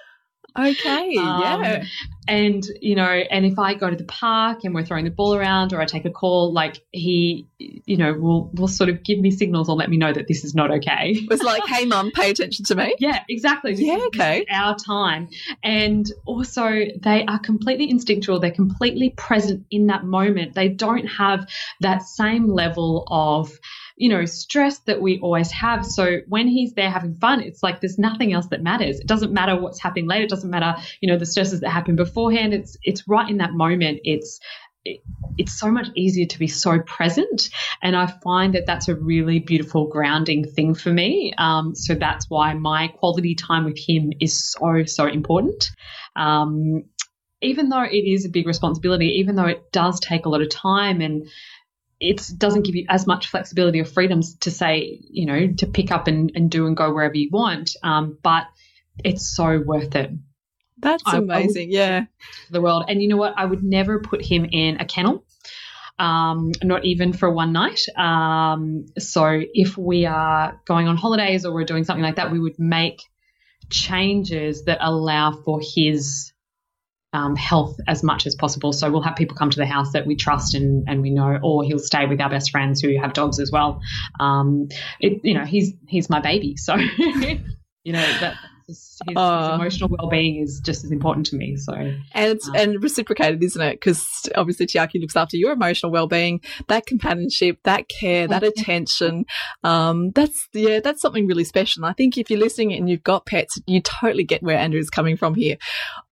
Okay, 0.57 1.17
um, 1.17 1.41
yeah. 1.41 1.83
And, 2.27 2.65
you 2.81 2.95
know, 2.95 3.03
and 3.03 3.45
if 3.45 3.59
I 3.59 3.75
go 3.75 3.87
to 3.87 3.95
the 3.95 4.05
park 4.05 4.63
and 4.63 4.73
we're 4.73 4.83
throwing 4.83 5.05
the 5.05 5.11
ball 5.11 5.35
around 5.35 5.73
or 5.73 5.81
I 5.81 5.85
take 5.85 6.05
a 6.05 6.09
call, 6.09 6.53
like 6.53 6.83
he, 6.91 7.47
you 7.59 7.97
know, 7.97 8.13
will 8.13 8.49
will 8.53 8.67
sort 8.67 8.89
of 8.89 9.03
give 9.03 9.19
me 9.19 9.29
signals 9.29 9.69
or 9.69 9.75
let 9.75 9.91
me 9.91 9.97
know 9.97 10.11
that 10.11 10.27
this 10.27 10.43
is 10.43 10.55
not 10.55 10.71
okay. 10.71 11.11
It's 11.29 11.43
like, 11.43 11.67
hey, 11.67 11.85
mum, 11.85 12.11
pay 12.11 12.31
attention 12.31 12.65
to 12.65 12.75
me. 12.75 12.95
Yeah, 12.99 13.23
exactly. 13.29 13.73
This 13.73 13.81
yeah, 13.81 13.99
okay. 14.07 14.45
our 14.49 14.75
time. 14.75 15.29
And 15.61 16.11
also, 16.25 16.67
they 16.99 17.25
are 17.27 17.37
completely 17.37 17.91
instinctual. 17.91 18.39
They're 18.39 18.49
completely 18.49 19.11
present 19.11 19.67
in 19.69 19.87
that 19.87 20.03
moment. 20.03 20.55
They 20.55 20.69
don't 20.69 21.05
have 21.05 21.47
that 21.81 22.01
same 22.03 22.47
level 22.47 23.03
of, 23.07 23.51
you 23.95 24.09
know, 24.09 24.25
stress 24.25 24.79
that 24.79 25.01
we 25.01 25.19
always 25.19 25.51
have. 25.51 25.85
So 25.85 26.17
when 26.27 26.47
he's 26.47 26.73
there 26.73 26.89
having 26.89 27.15
fun, 27.15 27.41
it's 27.41 27.63
like 27.63 27.79
there's 27.79 27.97
nothing 27.97 28.33
else 28.33 28.47
that 28.47 28.61
matters. 28.61 28.99
It 28.99 29.07
doesn't 29.07 29.31
matter 29.31 29.59
what's 29.59 29.79
happening 29.79 30.07
later. 30.07 30.25
It 30.25 30.29
doesn't 30.29 30.49
matter, 30.49 30.75
you 30.99 31.09
know, 31.09 31.17
the 31.17 31.25
stresses 31.25 31.61
that 31.61 31.69
happen 31.69 31.95
beforehand. 31.95 32.53
It's 32.53 32.77
it's 32.83 33.07
right 33.07 33.29
in 33.29 33.37
that 33.37 33.53
moment. 33.53 34.01
It's 34.03 34.39
it, 34.83 35.01
it's 35.37 35.57
so 35.57 35.71
much 35.71 35.87
easier 35.95 36.27
to 36.27 36.39
be 36.39 36.47
so 36.47 36.79
present. 36.79 37.49
And 37.81 37.95
I 37.95 38.07
find 38.07 38.53
that 38.55 38.65
that's 38.65 38.87
a 38.87 38.95
really 38.95 39.39
beautiful 39.39 39.87
grounding 39.87 40.45
thing 40.45 40.75
for 40.75 40.91
me. 40.91 41.33
Um, 41.37 41.73
so 41.75 41.95
that's 41.95 42.29
why 42.29 42.53
my 42.53 42.89
quality 42.89 43.35
time 43.35 43.65
with 43.65 43.79
him 43.79 44.11
is 44.19 44.51
so, 44.51 44.83
so 44.85 45.07
important. 45.07 45.71
Um, 46.15 46.83
even 47.41 47.69
though 47.69 47.83
it 47.83 48.05
is 48.05 48.25
a 48.25 48.29
big 48.29 48.47
responsibility, 48.47 49.17
even 49.19 49.35
though 49.35 49.45
it 49.45 49.71
does 49.71 49.99
take 49.99 50.25
a 50.25 50.29
lot 50.29 50.41
of 50.41 50.49
time 50.49 51.01
and 51.01 51.27
it 52.09 52.29
doesn't 52.37 52.63
give 52.63 52.75
you 52.75 52.85
as 52.89 53.07
much 53.07 53.27
flexibility 53.27 53.79
or 53.81 53.85
freedoms 53.85 54.35
to 54.37 54.51
say, 54.51 54.99
you 55.09 55.25
know, 55.25 55.53
to 55.57 55.67
pick 55.67 55.91
up 55.91 56.07
and, 56.07 56.31
and 56.35 56.49
do 56.49 56.67
and 56.67 56.77
go 56.77 56.93
wherever 56.93 57.15
you 57.15 57.29
want. 57.31 57.71
Um, 57.83 58.17
but 58.21 58.45
it's 59.03 59.35
so 59.35 59.61
worth 59.65 59.95
it. 59.95 60.11
That's 60.77 61.03
I, 61.05 61.17
amazing. 61.17 61.69
I 61.69 61.73
yeah. 61.73 62.05
The 62.51 62.61
world. 62.61 62.85
And 62.87 63.01
you 63.01 63.07
know 63.07 63.17
what? 63.17 63.33
I 63.37 63.45
would 63.45 63.63
never 63.63 63.99
put 63.99 64.23
him 64.23 64.45
in 64.45 64.77
a 64.79 64.85
kennel. 64.85 65.25
Um, 65.97 66.51
not 66.61 66.83
even 66.83 67.13
for 67.13 67.31
one 67.31 67.53
night. 67.53 67.79
Um, 67.97 68.85
so 68.99 69.41
if 69.53 69.77
we 69.77 70.05
are 70.05 70.61
going 70.65 70.87
on 70.87 70.97
holidays 70.97 71.45
or 71.45 71.53
we're 71.53 71.63
doing 71.63 71.85
something 71.85 72.03
like 72.03 72.17
that, 72.17 72.31
we 72.31 72.39
would 72.39 72.59
make 72.59 73.01
changes 73.69 74.65
that 74.65 74.79
allow 74.81 75.31
for 75.31 75.61
his 75.63 76.33
um, 77.15 77.35
health 77.37 77.77
as 77.87 78.03
much 78.03 78.27
as 78.27 78.35
possible. 78.35 78.73
So 78.73 78.91
we'll 78.91 79.01
have 79.01 79.15
people 79.15 79.37
come 79.37 79.49
to 79.49 79.57
the 79.57 79.65
house 79.65 79.93
that 79.93 80.05
we 80.05 80.17
trust 80.17 80.53
and, 80.53 80.83
and 80.87 81.01
we 81.01 81.11
know, 81.11 81.39
or 81.41 81.63
he'll 81.63 81.79
stay 81.79 82.05
with 82.05 82.19
our 82.19 82.29
best 82.29 82.51
friends 82.51 82.81
who 82.81 82.99
have 82.99 83.13
dogs 83.13 83.39
as 83.39 83.51
well. 83.51 83.79
Um, 84.19 84.67
it, 84.99 85.21
you 85.23 85.33
know, 85.33 85.45
he's 85.45 85.73
he's 85.87 86.09
my 86.09 86.19
baby, 86.19 86.57
so 86.57 86.75
you 87.83 87.93
know 87.93 88.05
that 88.19 88.35
his, 88.67 88.99
his, 89.07 89.15
uh, 89.15 89.51
his, 89.51 89.55
emotional 89.61 89.89
well-being 89.89 90.41
is 90.41 90.59
just 90.59 90.83
as 90.83 90.91
important 90.91 91.27
to 91.27 91.37
me. 91.37 91.55
So 91.55 91.73
and 91.73 92.03
it's 92.13 92.49
um, 92.49 92.55
and 92.55 92.83
reciprocated, 92.83 93.41
isn't 93.41 93.61
it? 93.61 93.73
Because 93.75 94.27
obviously 94.35 94.65
Tiaki 94.65 94.99
looks 94.99 95.15
after 95.15 95.37
your 95.37 95.53
emotional 95.53 95.93
well-being, 95.93 96.41
that 96.67 96.85
companionship, 96.85 97.59
that 97.63 97.87
care, 97.87 98.27
that 98.27 98.43
attention. 98.43 99.25
Um, 99.63 100.11
that's 100.11 100.49
yeah, 100.51 100.81
that's 100.81 101.01
something 101.01 101.27
really 101.27 101.45
special. 101.45 101.83
And 101.83 101.89
I 101.89 101.93
think 101.93 102.17
if 102.17 102.29
you're 102.29 102.39
listening 102.39 102.73
and 102.73 102.89
you've 102.89 103.03
got 103.03 103.25
pets, 103.25 103.57
you 103.67 103.81
totally 103.81 104.25
get 104.25 104.43
where 104.43 104.57
Andrea 104.57 104.81
is 104.81 104.89
coming 104.89 105.15
from 105.15 105.35
here. 105.35 105.57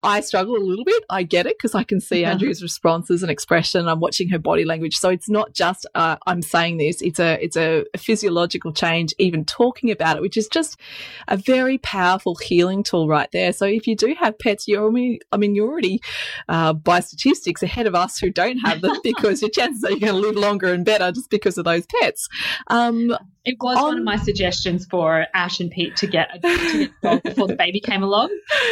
I 0.01 0.21
struggle 0.21 0.55
a 0.55 0.59
little 0.59 0.85
bit. 0.85 1.03
I 1.09 1.23
get 1.23 1.45
it 1.45 1.57
because 1.57 1.75
I 1.75 1.83
can 1.83 1.99
see 1.99 2.23
Andrea's 2.23 2.63
responses 2.63 3.21
and 3.21 3.29
expression. 3.29 3.87
I'm 3.87 3.99
watching 3.99 4.29
her 4.29 4.39
body 4.39 4.63
language, 4.63 4.95
so 4.95 5.09
it's 5.09 5.29
not 5.29 5.53
just 5.53 5.85
uh, 5.93 6.15
I'm 6.25 6.41
saying 6.41 6.77
this. 6.77 7.01
It's 7.01 7.19
a 7.19 7.43
it's 7.43 7.57
a, 7.57 7.85
a, 7.93 7.97
physiological 7.97 8.71
change. 8.71 9.13
Even 9.17 9.43
talking 9.43 9.91
about 9.91 10.15
it, 10.15 10.21
which 10.21 10.37
is 10.37 10.47
just 10.47 10.79
a 11.27 11.35
very 11.35 11.77
powerful 11.79 12.35
healing 12.35 12.81
tool 12.81 13.09
right 13.09 13.29
there. 13.33 13.51
So 13.51 13.65
if 13.65 13.87
you 13.87 13.95
do 13.95 14.15
have 14.19 14.39
pets, 14.39 14.67
you're 14.67 14.87
I 14.87 14.91
mean, 14.91 15.19
I 15.33 15.37
mean 15.37 15.53
you're 15.53 15.69
already 15.69 16.01
uh, 16.47 16.73
by 16.73 17.01
statistics 17.01 17.61
ahead 17.61 17.85
of 17.85 17.93
us 17.93 18.17
who 18.19 18.29
don't 18.29 18.59
have 18.59 18.79
them 18.79 18.97
because 19.03 19.41
your 19.41 19.51
chances 19.51 19.83
are 19.83 19.91
you're 19.91 19.99
going 19.99 20.13
to 20.13 20.19
live 20.19 20.35
longer 20.35 20.73
and 20.73 20.85
better 20.85 21.11
just 21.11 21.29
because 21.29 21.57
of 21.57 21.65
those 21.65 21.85
pets. 21.99 22.29
Um, 22.67 23.17
it 23.49 23.57
was 23.59 23.77
on, 23.77 23.83
one 23.83 23.97
of 23.97 24.03
my 24.03 24.15
suggestions 24.15 24.85
for 24.85 25.25
Ash 25.33 25.59
and 25.59 25.71
Pete 25.71 25.95
to 25.97 26.07
get 26.07 26.29
a, 26.35 26.39
to 26.39 26.77
get 26.77 27.01
dog 27.01 27.23
before 27.23 27.47
the 27.47 27.55
baby 27.55 27.79
came 27.79 28.03
along, 28.03 28.29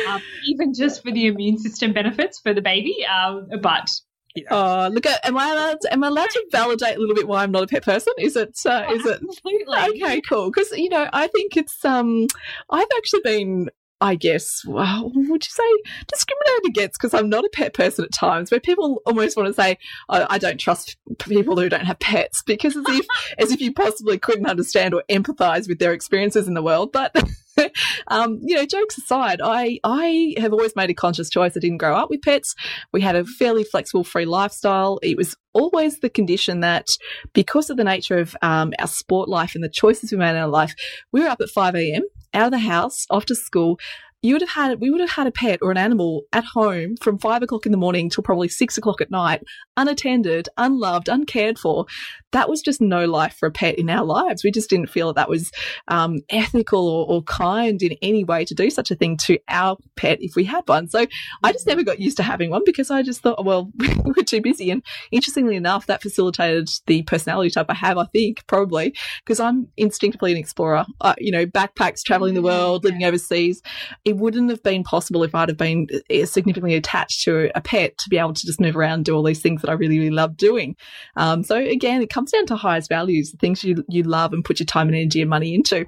um, 0.08 0.22
even 0.46 0.72
just 0.72 1.02
for 1.02 1.12
the 1.12 1.26
immune 1.26 1.58
system 1.58 1.94
benefits 1.94 2.40
for 2.40 2.54
the 2.54 2.62
baby. 2.62 3.04
Um, 3.06 3.48
but 3.60 3.90
you 4.36 4.44
know. 4.44 4.50
Oh, 4.52 4.90
look 4.94 5.08
at 5.08 5.26
am 5.26 5.36
I 5.36 5.50
allowed 5.50 5.82
to, 5.82 5.94
am 5.94 6.04
I 6.04 6.08
allowed 6.10 6.30
to 6.30 6.46
validate 6.52 6.96
a 6.96 7.00
little 7.00 7.16
bit 7.16 7.28
why 7.28 7.42
I'm 7.42 7.52
not 7.52 7.64
a 7.64 7.68
pet 7.68 7.84
person? 7.84 8.14
Is 8.20 8.36
it 8.36 8.56
uh, 8.68 8.86
oh, 8.88 8.94
is 8.94 9.06
it 9.06 9.20
absolutely 9.28 10.04
okay? 10.04 10.22
Cool, 10.22 10.52
because 10.52 10.72
you 10.72 10.90
know 10.90 11.10
I 11.12 11.26
think 11.26 11.58
it's 11.58 11.84
um 11.84 12.28
I've 12.70 12.88
actually 12.98 13.22
been 13.24 13.70
I 14.00 14.16
guess, 14.16 14.62
well, 14.66 15.12
would 15.14 15.44
you 15.44 15.50
say 15.50 15.92
discriminated 16.08 16.66
against? 16.68 17.00
Because 17.00 17.14
I'm 17.14 17.30
not 17.30 17.46
a 17.46 17.50
pet 17.52 17.74
person 17.74 18.06
at 18.06 18.14
times, 18.14 18.52
where 18.52 18.60
people 18.60 19.02
almost 19.08 19.36
want 19.36 19.48
to 19.48 19.54
say, 19.54 19.78
oh, 20.10 20.28
I 20.30 20.38
don't 20.38 20.60
trust 20.60 20.98
people 21.20 21.60
who 21.60 21.68
don't 21.68 21.86
have 21.86 22.00
pets, 22.00 22.44
because 22.44 22.78
as 22.78 22.86
if 22.88 23.06
as 23.40 23.52
if 23.52 23.60
you 23.60 23.74
possibly 23.74 24.20
couldn't 24.20 24.46
understand 24.46 24.94
or 24.94 25.04
empathise 25.10 25.68
with 25.68 25.80
their 25.80 25.94
experiences 25.94 26.48
in 26.48 26.54
the 26.54 26.62
world. 26.62 26.92
But 26.92 27.16
um, 28.08 28.40
you 28.44 28.56
know, 28.56 28.68
jokes 28.68 29.00
aside, 29.00 29.42
I 29.44 29.80
I 29.84 30.36
have 30.38 30.54
always 30.54 30.76
made 30.76 30.92
a 30.92 30.94
conscious 30.94 31.30
choice. 31.30 31.58
I 31.58 31.60
didn't 31.60 31.80
grow 31.80 31.96
up 31.96 32.12
with 32.12 32.22
pets. 32.22 32.54
We 32.94 33.02
had 33.02 33.16
a 33.16 33.26
fairly 33.26 33.64
flexible, 33.64 34.04
free 34.04 34.26
lifestyle. 34.26 35.00
It 35.02 35.18
was 35.18 35.36
always 35.54 36.02
the 36.02 36.10
condition 36.10 36.60
that 36.60 36.86
because 37.34 37.72
of 37.72 37.78
the 37.78 37.84
nature 37.84 38.20
of 38.20 38.36
um, 38.44 38.74
our 38.78 38.88
sport 38.88 39.28
life 39.28 39.56
and 39.56 39.64
the 39.64 39.70
choices 39.70 40.12
we 40.12 40.20
made 40.20 40.32
in 40.32 40.36
our 40.36 40.48
life, 40.48 40.76
we 41.12 41.22
were 41.22 41.30
up 41.30 41.42
at 41.42 41.50
5 41.50 41.76
a.m 41.76 42.04
out 42.34 42.48
of 42.48 42.52
the 42.52 42.60
house, 42.60 43.06
off 43.10 43.26
to 43.26 43.36
school. 43.36 43.80
You 44.22 44.34
would 44.34 44.42
have 44.42 44.50
had, 44.50 44.82
we 44.82 44.90
would 44.90 45.02
have 45.02 45.12
had 45.12 45.28
a 45.28 45.32
pet 45.32 45.60
or 45.62 45.72
an 45.72 45.78
animal 45.78 46.24
at 46.34 46.44
home 46.44 46.96
from 46.98 47.20
five 47.20 47.44
o'clock 47.44 47.66
in 47.66 47.72
the 47.72 47.78
morning 47.78 48.10
till 48.10 48.24
probably 48.24 48.48
six 48.48 48.78
o'clock 48.78 49.00
at 49.00 49.12
night, 49.12 49.44
unattended, 49.78 50.50
unloved, 50.58 51.08
uncared 51.08 51.58
for 51.58 51.86
that 52.32 52.50
was 52.50 52.62
just 52.62 52.82
no 52.82 53.06
life 53.06 53.36
for 53.38 53.48
a 53.48 53.52
pet 53.52 53.80
in 53.80 53.90
our 53.90 54.04
lives. 54.04 54.44
We 54.44 54.52
just 54.52 54.70
didn't 54.70 54.90
feel 54.90 55.08
that 55.08 55.16
that 55.16 55.30
was 55.30 55.52
um, 55.88 56.20
ethical 56.30 56.88
or, 56.88 57.08
or, 57.08 57.24
kind 57.24 57.82
in 57.82 57.96
any 58.02 58.24
way 58.24 58.46
to 58.46 58.54
do 58.54 58.70
such 58.70 58.92
a 58.92 58.96
thing 58.96 59.18
to 59.18 59.40
our 59.50 59.78
pet 59.96 60.20
if 60.22 60.36
we 60.36 60.44
had 60.44 60.68
one. 60.68 60.88
So 60.88 61.06
I 61.44 61.52
just 61.52 61.68
never 61.68 61.84
got 61.84 62.00
used 62.00 62.18
to 62.18 62.24
having 62.24 62.50
one 62.50 62.62
because 62.66 62.92
I 62.92 63.02
just 63.02 63.22
thought, 63.22 63.44
well, 63.44 63.72
we're 64.04 64.24
too 64.24 64.42
busy. 64.42 64.72
And 64.72 64.84
interestingly 65.12 65.56
enough, 65.56 65.88
that 65.88 66.02
facilitated 66.02 66.70
the 66.86 67.04
personality 67.04 67.50
type 67.50 67.68
I 67.70 67.76
have, 67.76 67.98
I 67.98 68.06
think, 68.06 68.46
probably 68.48 68.96
because 69.24 69.40
I'm 69.40 69.68
instinctively 69.78 70.32
an 70.32 70.38
explorer. 70.38 70.86
Uh, 71.02 71.16
you 71.18 71.32
know, 71.32 71.46
backpacks, 71.46 72.04
traveling 72.04 72.34
the 72.34 72.42
world, 72.42 72.84
living 72.84 73.04
overseas. 73.04 73.62
It 74.06 74.18
wouldn't 74.18 74.50
have 74.50 74.64
been 74.64 74.84
possible 74.84 75.24
if 75.24 75.36
I'd 75.36 75.50
have 75.50 75.58
been 75.58 75.88
uh, 76.14 76.26
significantly 76.26 76.76
attached 76.76 77.24
to 77.24 77.52
a 77.56 77.62
pet 77.62 77.98
to 78.00 78.10
be 78.10 78.18
able 78.18 78.34
to 78.34 78.46
just 78.46 78.62
move 78.62 78.76
around, 78.76 78.88
and 78.98 79.06
do 79.06 79.16
all 79.16 79.24
these 79.24 79.42
things 79.42 79.64
that 79.68 79.74
I 79.74 79.76
really, 79.76 80.00
really 80.00 80.12
love 80.12 80.36
doing. 80.36 80.76
Um, 81.16 81.44
so 81.44 81.58
again, 81.58 82.02
it 82.02 82.10
comes 82.10 82.32
down 82.32 82.48
to 82.48 82.56
highest 82.56 82.90
values, 82.90 83.32
the 83.32 83.38
things 83.38 83.64
you, 83.64 83.84
you 83.88 84.04
love 84.04 84.34
and 84.34 84.44
put 84.44 84.60
your 84.60 84.66
time 84.66 84.88
and 84.88 84.96
energy 84.96 85.22
and 85.22 85.30
money 85.30 85.54
into. 85.54 85.86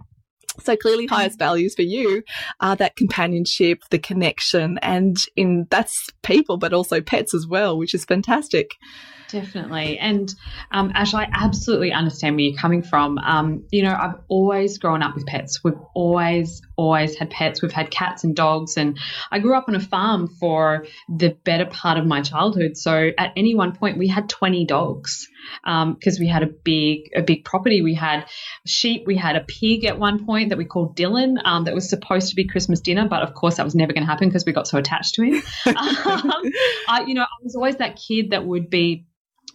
So 0.61 0.75
clearly 0.75 1.05
highest 1.05 1.39
values 1.39 1.73
for 1.73 1.83
you 1.83 2.23
are 2.59 2.75
that 2.75 2.97
companionship, 2.97 3.83
the 3.91 3.99
connection, 3.99 4.77
and 4.81 5.15
in 5.37 5.67
that's 5.69 6.09
people, 6.21 6.57
but 6.57 6.73
also 6.73 6.99
pets 6.99 7.33
as 7.33 7.47
well, 7.47 7.77
which 7.77 7.93
is 7.93 8.03
fantastic. 8.03 8.71
Definitely. 9.29 9.97
And 9.99 10.33
um, 10.71 10.91
Ash, 10.95 11.13
I 11.13 11.29
absolutely 11.31 11.93
understand 11.93 12.35
where 12.35 12.45
you're 12.45 12.57
coming 12.57 12.81
from. 12.81 13.19
Um, 13.19 13.63
you 13.71 13.83
know, 13.83 13.95
I've 13.97 14.15
always 14.27 14.79
grown 14.79 15.03
up 15.03 15.15
with 15.15 15.25
pets. 15.27 15.63
We've 15.63 15.79
always, 15.93 16.61
always 16.79 17.15
had 17.15 17.29
pets. 17.29 17.61
We've 17.61 17.71
had 17.71 17.91
cats 17.91 18.23
and 18.23 18.33
dogs. 18.35 18.77
And 18.77 18.97
I 19.31 19.39
grew 19.39 19.55
up 19.55 19.65
on 19.67 19.75
a 19.75 19.79
farm 19.79 20.27
for 20.39 20.85
the 21.09 21.37
better 21.43 21.65
part 21.65 21.97
of 21.97 22.05
my 22.05 22.21
childhood. 22.21 22.77
So 22.77 23.11
at 23.17 23.33
any 23.35 23.53
one 23.53 23.73
point, 23.75 23.97
we 23.97 24.07
had 24.07 24.29
20 24.29 24.65
dogs 24.65 25.27
because 25.63 26.17
um, 26.17 26.21
we 26.21 26.27
had 26.27 26.43
a 26.43 26.47
big, 26.47 27.09
a 27.15 27.21
big 27.21 27.43
property. 27.43 27.81
We 27.81 27.95
had 27.95 28.25
sheep. 28.65 29.03
We 29.05 29.17
had 29.17 29.35
a 29.35 29.41
pig 29.41 29.83
at 29.83 29.99
one 29.99 30.25
point 30.25 30.49
that 30.49 30.57
we 30.57 30.65
called 30.65 30.95
Dylan 30.95 31.35
um, 31.43 31.65
that 31.65 31.75
was 31.75 31.89
supposed 31.89 32.29
to 32.29 32.35
be 32.35 32.47
Christmas 32.47 32.79
dinner. 32.79 33.07
But 33.09 33.23
of 33.23 33.33
course, 33.33 33.57
that 33.57 33.65
was 33.65 33.75
never 33.75 33.91
going 33.91 34.03
to 34.03 34.09
happen 34.09 34.29
because 34.29 34.45
we 34.45 34.53
got 34.53 34.67
so 34.67 34.77
attached 34.77 35.15
to 35.15 35.23
him. 35.23 35.41
Um, 36.09 36.31
I, 36.87 37.03
you 37.05 37.13
know, 37.13 37.21
I 37.21 37.43
was 37.43 37.55
always 37.55 37.77
that 37.77 37.95
kid 37.95 38.31
that 38.31 38.45
would 38.45 38.69
be 38.69 39.05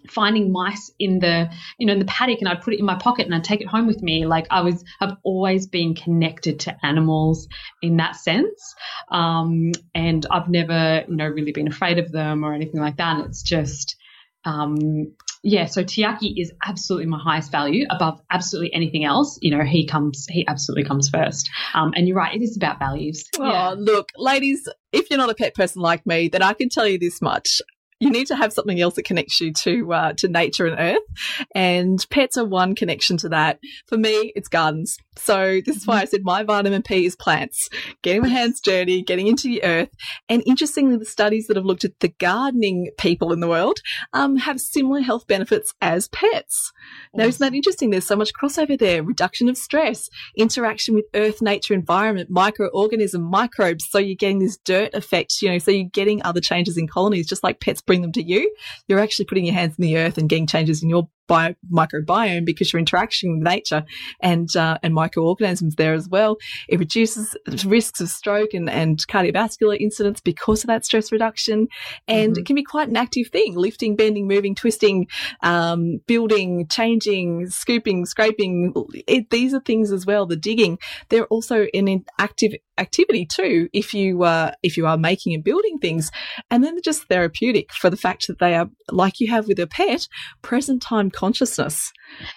finding 0.09 0.53
mice 0.53 0.91
in 0.99 1.19
the 1.19 1.51
you 1.79 1.87
know 1.87 1.93
in 1.93 1.99
the 1.99 2.05
paddock 2.05 2.39
and 2.41 2.49
I'd 2.49 2.63
put 2.63 2.75
it 2.75 2.79
in 2.79 2.85
my 2.85 2.97
pocket 2.97 3.27
and 3.27 3.35
I'd 3.35 3.45
take 3.45 3.61
it 3.61 3.67
home 3.67 3.87
with 3.87 4.03
me. 4.03 4.27
Like 4.27 4.47
I 4.51 4.61
was 4.61 4.85
I've 5.01 5.17
always 5.23 5.67
been 5.67 5.95
connected 5.95 6.61
to 6.61 6.77
animals 6.85 7.49
in 7.83 7.97
that 7.99 8.17
sense. 8.17 8.75
Um, 9.11 9.73
and 9.95 10.27
I've 10.31 10.49
never 10.49 11.05
you 11.09 11.17
know 11.17 11.27
really 11.27 11.53
been 11.53 11.69
afraid 11.69 11.99
of 11.99 12.13
them 12.13 12.45
or 12.45 12.55
anything 12.55 12.81
like 12.81 12.97
that. 12.99 13.17
And 13.17 13.27
it's 13.27 13.43
just 13.43 13.97
um, 14.45 15.15
yeah 15.43 15.65
so 15.67 15.83
Tiaki 15.83 16.35
is 16.37 16.53
absolutely 16.67 17.07
my 17.07 17.19
highest 17.19 17.51
value 17.51 17.87
above 17.89 18.21
absolutely 18.31 18.75
anything 18.75 19.05
else. 19.05 19.39
You 19.41 19.57
know 19.57 19.65
he 19.65 19.87
comes 19.87 20.27
he 20.29 20.47
absolutely 20.47 20.85
comes 20.85 21.09
first. 21.09 21.49
Um, 21.73 21.93
and 21.97 22.07
you're 22.07 22.17
right 22.17 22.35
it 22.35 22.43
is 22.43 22.57
about 22.57 22.79
values. 22.79 23.25
Oh 23.39 23.45
yeah. 23.45 23.75
look 23.77 24.11
ladies 24.17 24.69
if 24.93 25.11
you're 25.11 25.19
not 25.19 25.31
a 25.31 25.35
pet 25.35 25.55
person 25.55 25.81
like 25.81 26.07
me, 26.07 26.29
then 26.29 26.43
I 26.43 26.53
can 26.53 26.69
tell 26.69 26.87
you 26.87 26.99
this 26.99 27.21
much 27.21 27.61
you 28.01 28.11
need 28.11 28.27
to 28.27 28.37
have 28.37 28.53
something 28.53 28.81
else 28.81 28.95
that 28.95 29.05
connects 29.05 29.41
you 29.41 29.53
to 29.53 29.93
uh, 29.93 30.13
to 30.15 30.29
nature 30.29 30.67
and 30.67 30.79
earth, 30.79 31.47
and 31.55 32.05
pets 32.11 32.37
are 32.37 32.45
one 32.45 32.75
connection 32.75 33.17
to 33.19 33.29
that. 33.31 33.59
For 33.87 33.97
me, 33.97 34.33
it's 34.35 34.49
gardens. 34.49 34.97
So 35.17 35.61
this 35.65 35.77
is 35.77 35.87
why 35.87 36.01
I 36.01 36.05
said 36.07 36.23
my 36.25 36.43
vitamin 36.43 36.83
P 36.83 37.07
is 37.07 37.15
plants, 37.15 37.69
getting 38.03 38.23
my 38.23 38.29
hands 38.29 38.61
dirty, 38.61 39.03
getting 39.03 39.29
into 39.29 39.49
the 39.49 39.63
earth. 39.63 39.91
And 40.29 40.43
interestingly, 40.45 40.97
the 40.97 41.05
studies 41.05 41.47
that 41.47 41.57
have 41.57 41.65
looked 41.65 41.85
at 41.85 42.01
the 42.01 42.09
gardening 42.09 42.91
people 42.99 43.33
in 43.33 43.41
the 43.41 43.49
world 43.49 43.79
um, 44.13 44.37
have 44.37 44.61
similar 44.61 45.01
health 45.01 45.27
benefits 45.27 45.73
as 45.81 46.09
pets. 46.09 46.73
Now, 47.15 47.25
isn't 47.25 47.41
that 47.41 47.57
interesting? 47.57 47.91
There's 47.91 48.07
so 48.07 48.17
much 48.17 48.33
crossover 48.35 48.79
there. 48.79 49.03
Reduction 49.03 49.49
of 49.49 49.57
stress, 49.57 50.09
interaction 50.37 50.95
with 50.95 51.05
earth, 51.15 51.41
nature, 51.41 51.75
environment, 51.75 52.31
microorganism, 52.31 53.31
microbes. 53.31 53.87
So 53.89 53.99
you're 53.99 54.17
getting 54.17 54.41
this 54.41 54.57
dirt 54.57 54.95
effect, 54.95 55.41
you 55.41 55.51
know, 55.51 55.59
so 55.59 55.71
you're 55.71 55.89
getting 55.93 56.23
other 56.25 56.41
changes 56.41 56.77
in 56.77 56.89
colonies, 56.89 57.29
just 57.29 57.45
like 57.45 57.61
pets 57.61 57.81
bring 57.87 58.03
them 58.03 58.13
to 58.13 58.23
you. 58.23 58.55
You're 58.89 59.01
actually 59.01 59.27
putting 59.27 59.45
your 59.45 59.55
hands 59.55 59.79
in 59.79 59.83
the 59.83 59.97
earth 59.99 60.19
and 60.19 60.29
getting 60.29 60.47
changes 60.47 60.83
in 60.83 60.89
your 60.89 61.09
bio, 61.27 61.55
microbiome 61.73 62.45
because 62.45 62.73
you're 62.73 62.81
interacting 62.81 63.39
with 63.39 63.45
nature 63.45 63.85
and 64.21 64.55
uh, 64.57 64.79
and 64.83 64.95
microorganisms 64.95 65.77
there 65.77 65.95
as 65.95 66.09
well. 66.09 66.37
It 66.69 66.79
reduces 66.79 67.37
risks 67.65 68.01
of 68.01 68.09
stroke 68.09 68.55
and, 68.55 68.69
and 68.69 68.99
cardiovascular 69.07 69.79
incidents 69.81 70.21
because 70.21 70.65
of 70.65 70.69
that 70.69 70.85
stress 70.85 71.13
reduction, 71.13 71.69
and 72.09 72.33
mm-hmm. 72.33 72.41
it 72.41 72.47
can 72.47 72.57
be 72.57 72.65
quite 72.65 72.89
an 72.89 72.97
active 72.97 73.29
thing: 73.29 73.55
lifting, 73.55 73.97
bending, 73.97 74.27
moving, 74.27 74.55
twisting, 74.55 75.07
um, 75.43 76.01
building, 76.07 76.67
changing, 76.69 77.49
scooping, 77.49 78.07
scraping. 78.07 78.73
It, 79.07 79.31
these 79.31 79.55
are 79.55 79.61
things 79.61 79.93
as 79.93 80.07
well. 80.07 80.27
The 80.27 80.37
digging, 80.37 80.79
they're 81.09 81.27
also 81.27 81.67
an 81.75 82.05
active 82.19 82.55
activity 82.79 83.27
too 83.27 83.69
if 83.73 83.95
you 83.95 84.25
uh, 84.25 84.53
if 84.63 84.77
you 84.77 84.87
are 84.87 84.97
making 84.97 85.35
and 85.35 85.45
building 85.45 85.79
things 85.79 86.11
and 86.51 86.65
then 86.65 86.75
they're 86.75 86.81
just 86.81 87.05
therapeutic 87.09 87.73
for 87.73 87.91
the 87.91 87.97
fact 87.97 88.27
that 88.27 88.39
they 88.39 88.55
are 88.55 88.69
like 88.91 89.21
you 89.21 89.31
have 89.31 89.47
with 89.47 89.59
a 89.59 89.67
pet 89.67 90.09
present 90.43 90.83
time 90.83 91.11
consciousness 91.15 91.93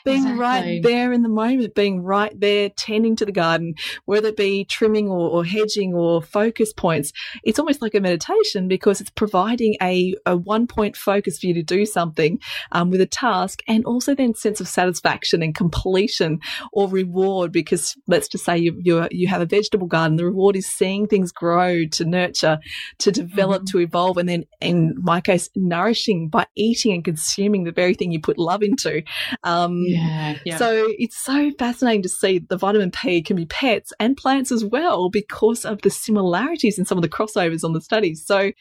being 0.06 0.28
exactly. 0.28 0.40
right 0.40 0.84
there 0.84 1.12
in 1.12 1.22
the 1.22 1.30
moment 1.30 1.76
being 1.76 2.02
right 2.04 2.40
there 2.40 2.70
tending 2.70 3.16
to 3.16 3.26
the 3.26 3.32
garden 3.32 3.76
whether 4.06 4.30
it 4.30 4.38
be 4.38 4.64
trimming 4.66 5.10
or, 5.10 5.30
or 5.30 5.46
hedging 5.46 5.94
or 5.94 6.22
focus 6.22 6.74
points 6.74 7.12
it's 7.44 7.60
almost 7.60 7.82
like 7.82 7.94
a 7.94 8.00
meditation 8.00 8.68
because 8.68 9.02
it's 9.02 9.10
providing 9.12 9.76
a, 9.82 10.16
a 10.26 10.36
one 10.38 10.68
point 10.68 10.96
focus 10.96 11.40
for 11.40 11.48
you 11.48 11.54
to 11.54 11.64
do 11.64 11.86
something 11.86 12.40
um, 12.72 12.90
with 12.90 13.02
a 13.02 13.06
task 13.06 13.62
and 13.68 13.86
also 13.86 14.16
then 14.16 14.34
sense 14.34 14.62
of 14.62 14.68
satisfaction 14.68 15.42
and 15.42 15.56
completion 15.56 16.40
or 16.72 16.88
reward 16.88 17.52
because 17.52 17.96
let's 18.08 18.28
just 18.28 18.46
say 18.46 18.58
you 18.58 18.78
you, 18.82 19.08
you 19.12 19.28
have 19.28 19.42
a 19.42 19.46
vegetable 19.46 19.88
garden 19.88 20.18
The 20.18 20.26
reward 20.26 20.56
is 20.56 20.66
seeing 20.66 21.08
things 21.08 21.32
grow, 21.32 21.86
to 21.86 22.06
nurture, 22.06 22.60
to 23.00 23.12
develop, 23.12 23.64
mm-hmm. 23.64 23.78
to 23.78 23.84
evolve, 23.84 24.18
and 24.18 24.30
then 24.30 24.46
in 24.62 24.96
my 25.02 25.22
case, 25.22 25.50
nourishing 25.56 26.30
by 26.30 26.48
eating 26.56 26.94
and 26.94 27.04
consuming 27.04 27.64
the 27.64 27.72
very 27.72 27.94
thing 27.94 28.12
you 28.12 28.22
put 28.22 28.38
love 28.38 28.64
into. 28.68 29.04
Um, 29.44 29.84
yeah, 29.86 30.38
yeah. 30.46 30.58
So 30.58 30.88
it's 31.00 31.18
so 31.18 31.52
fascinating 31.58 32.04
to 32.04 32.10
see 32.10 32.40
the 32.40 32.58
vitamin 32.58 32.92
P 32.92 33.22
can 33.22 33.36
be 33.36 33.46
pets 33.46 33.94
and 34.00 34.16
plants 34.16 34.52
as 34.52 34.64
well 34.64 35.10
because 35.10 35.66
of 35.66 35.82
the 35.82 35.90
similarities 35.90 36.78
and 36.78 36.88
some 36.88 36.98
of 36.98 37.02
the 37.02 37.10
crossovers 37.10 37.64
on 37.64 37.74
the 37.74 37.82
studies. 37.82 38.26
So 38.26 38.52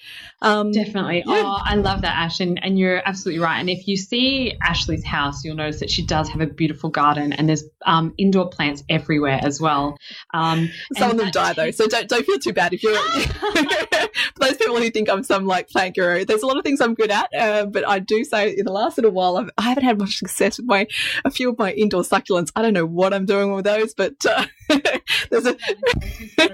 um, 0.42 0.72
definitely. 0.72 1.24
Yeah. 1.26 1.42
Oh, 1.44 1.60
I 1.64 1.74
love 1.76 2.02
that, 2.02 2.16
Ash, 2.16 2.40
and, 2.40 2.62
and 2.62 2.78
you're 2.78 3.02
absolutely 3.06 3.42
right. 3.42 3.58
And 3.58 3.68
if 3.70 3.86
you 3.88 3.96
see 3.96 4.56
Ashley's 4.62 5.04
house, 5.04 5.44
you'll 5.44 5.56
notice 5.56 5.80
that 5.80 5.90
she 5.90 6.04
does 6.04 6.28
have 6.28 6.40
a 6.40 6.46
beautiful 6.46 6.90
garden 6.90 7.32
and 7.32 7.48
there's 7.48 7.64
um, 7.84 8.14
indoor 8.18 8.48
plants 8.48 8.82
everywhere 8.88 9.40
as 9.42 9.60
well. 9.60 9.96
Um, 10.32 10.70
some 10.96 11.10
of 11.10 11.16
them 11.16 11.30
die 11.30 11.52
though, 11.52 11.70
so 11.70 11.86
don't 11.86 12.08
don't 12.08 12.24
feel 12.24 12.38
too 12.38 12.52
bad 12.52 12.72
if 12.72 12.82
you're 12.82 12.96
for 14.34 14.40
those 14.40 14.56
people 14.56 14.76
who 14.76 14.90
think 14.90 15.08
I'm 15.08 15.22
some 15.22 15.46
like 15.46 15.68
plant 15.68 15.94
guru. 15.94 16.24
There's 16.24 16.42
a 16.42 16.46
lot 16.46 16.56
of 16.56 16.64
things 16.64 16.80
I'm 16.80 16.94
good 16.94 17.10
at, 17.10 17.28
uh, 17.38 17.66
but 17.66 17.86
I 17.88 17.98
do 17.98 18.24
say 18.24 18.54
in 18.56 18.64
the 18.64 18.72
last 18.72 18.98
little 18.98 19.10
while 19.10 19.36
I've, 19.36 19.50
I 19.58 19.62
haven't 19.62 19.84
had 19.84 19.95
much 19.98 20.18
success 20.18 20.58
with 20.58 20.66
my 20.66 20.86
a 21.24 21.30
few 21.30 21.50
of 21.50 21.58
my 21.58 21.72
indoor 21.72 22.02
succulents. 22.02 22.50
I 22.56 22.62
don't 22.62 22.74
know 22.74 22.86
what 22.86 23.12
I'm 23.12 23.26
doing 23.26 23.54
with 23.54 23.64
those, 23.64 23.94
but 23.94 24.14
uh, 24.26 24.46
there's 25.30 25.46
a 25.46 25.56
there's, 26.36 26.48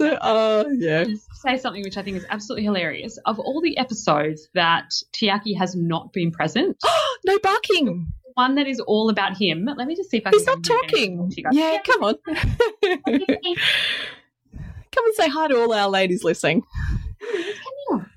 a 0.00 0.18
oh 0.22 0.70
yeah. 0.78 1.04
Say 1.34 1.58
something 1.58 1.82
which 1.82 1.96
I 1.96 2.02
think 2.02 2.16
is 2.16 2.26
absolutely 2.30 2.64
hilarious. 2.64 3.18
Of 3.26 3.38
all 3.38 3.60
the 3.60 3.76
episodes 3.78 4.48
that 4.54 4.90
Tiaki 5.12 5.56
has 5.58 5.74
not 5.74 6.12
been 6.12 6.30
present, 6.30 6.76
no 7.24 7.38
barking 7.40 8.12
one 8.34 8.56
that 8.56 8.66
is 8.66 8.80
all 8.80 9.10
about 9.10 9.36
him. 9.36 9.64
Let 9.64 9.86
me 9.86 9.94
just 9.94 10.10
see 10.10 10.16
if 10.16 10.26
I 10.26 10.30
He's 10.30 10.44
can. 10.44 10.58
He's 10.58 10.68
not 10.68 10.80
talking. 10.82 11.32
Yeah, 11.52 11.72
yeah, 11.72 11.82
come 11.82 12.02
on. 12.02 12.14
come 14.90 15.06
and 15.06 15.14
say 15.14 15.28
hi 15.28 15.48
to 15.48 15.60
all 15.60 15.72
our 15.72 15.88
ladies 15.88 16.24
listening. 16.24 16.64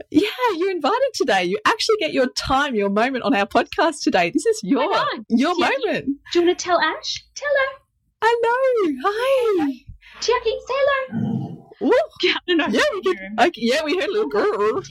Yeah, 0.10 0.30
you're 0.56 0.72
invited 0.72 1.12
today. 1.14 1.44
You 1.44 1.60
actually 1.66 1.98
get 2.00 2.14
your 2.14 2.28
time, 2.28 2.76
your 2.76 2.90
moment 2.90 3.26
on 3.26 3.36
our 3.36 3.46
podcast 3.46 4.02
today. 4.02 4.30
This 4.30 4.46
is 4.46 4.62
your 4.64 4.84
your 5.30 5.54
yeah. 5.58 5.70
moment. 5.70 6.06
Do 6.32 6.40
you 6.40 6.46
want 6.46 6.58
to 6.58 6.64
tell 6.64 6.80
Ash? 6.80 7.26
Tell 7.36 7.50
her. 7.50 7.82
Hello. 8.24 8.96
Hi. 9.06 9.74
Tiaki, 10.22 10.44
say 10.44 10.60
hello. 10.70 11.68
Ooh. 11.84 11.92
I 12.24 12.38
don't 12.48 12.58
know. 12.58 12.68
Yeah, 12.68 12.82
we 12.94 13.02
could, 13.04 13.18
okay, 13.40 13.62
yeah, 13.62 13.84
we 13.84 13.96
heard 13.96 14.10
a 14.10 14.12
little 14.12 14.30
girl. 14.30 14.82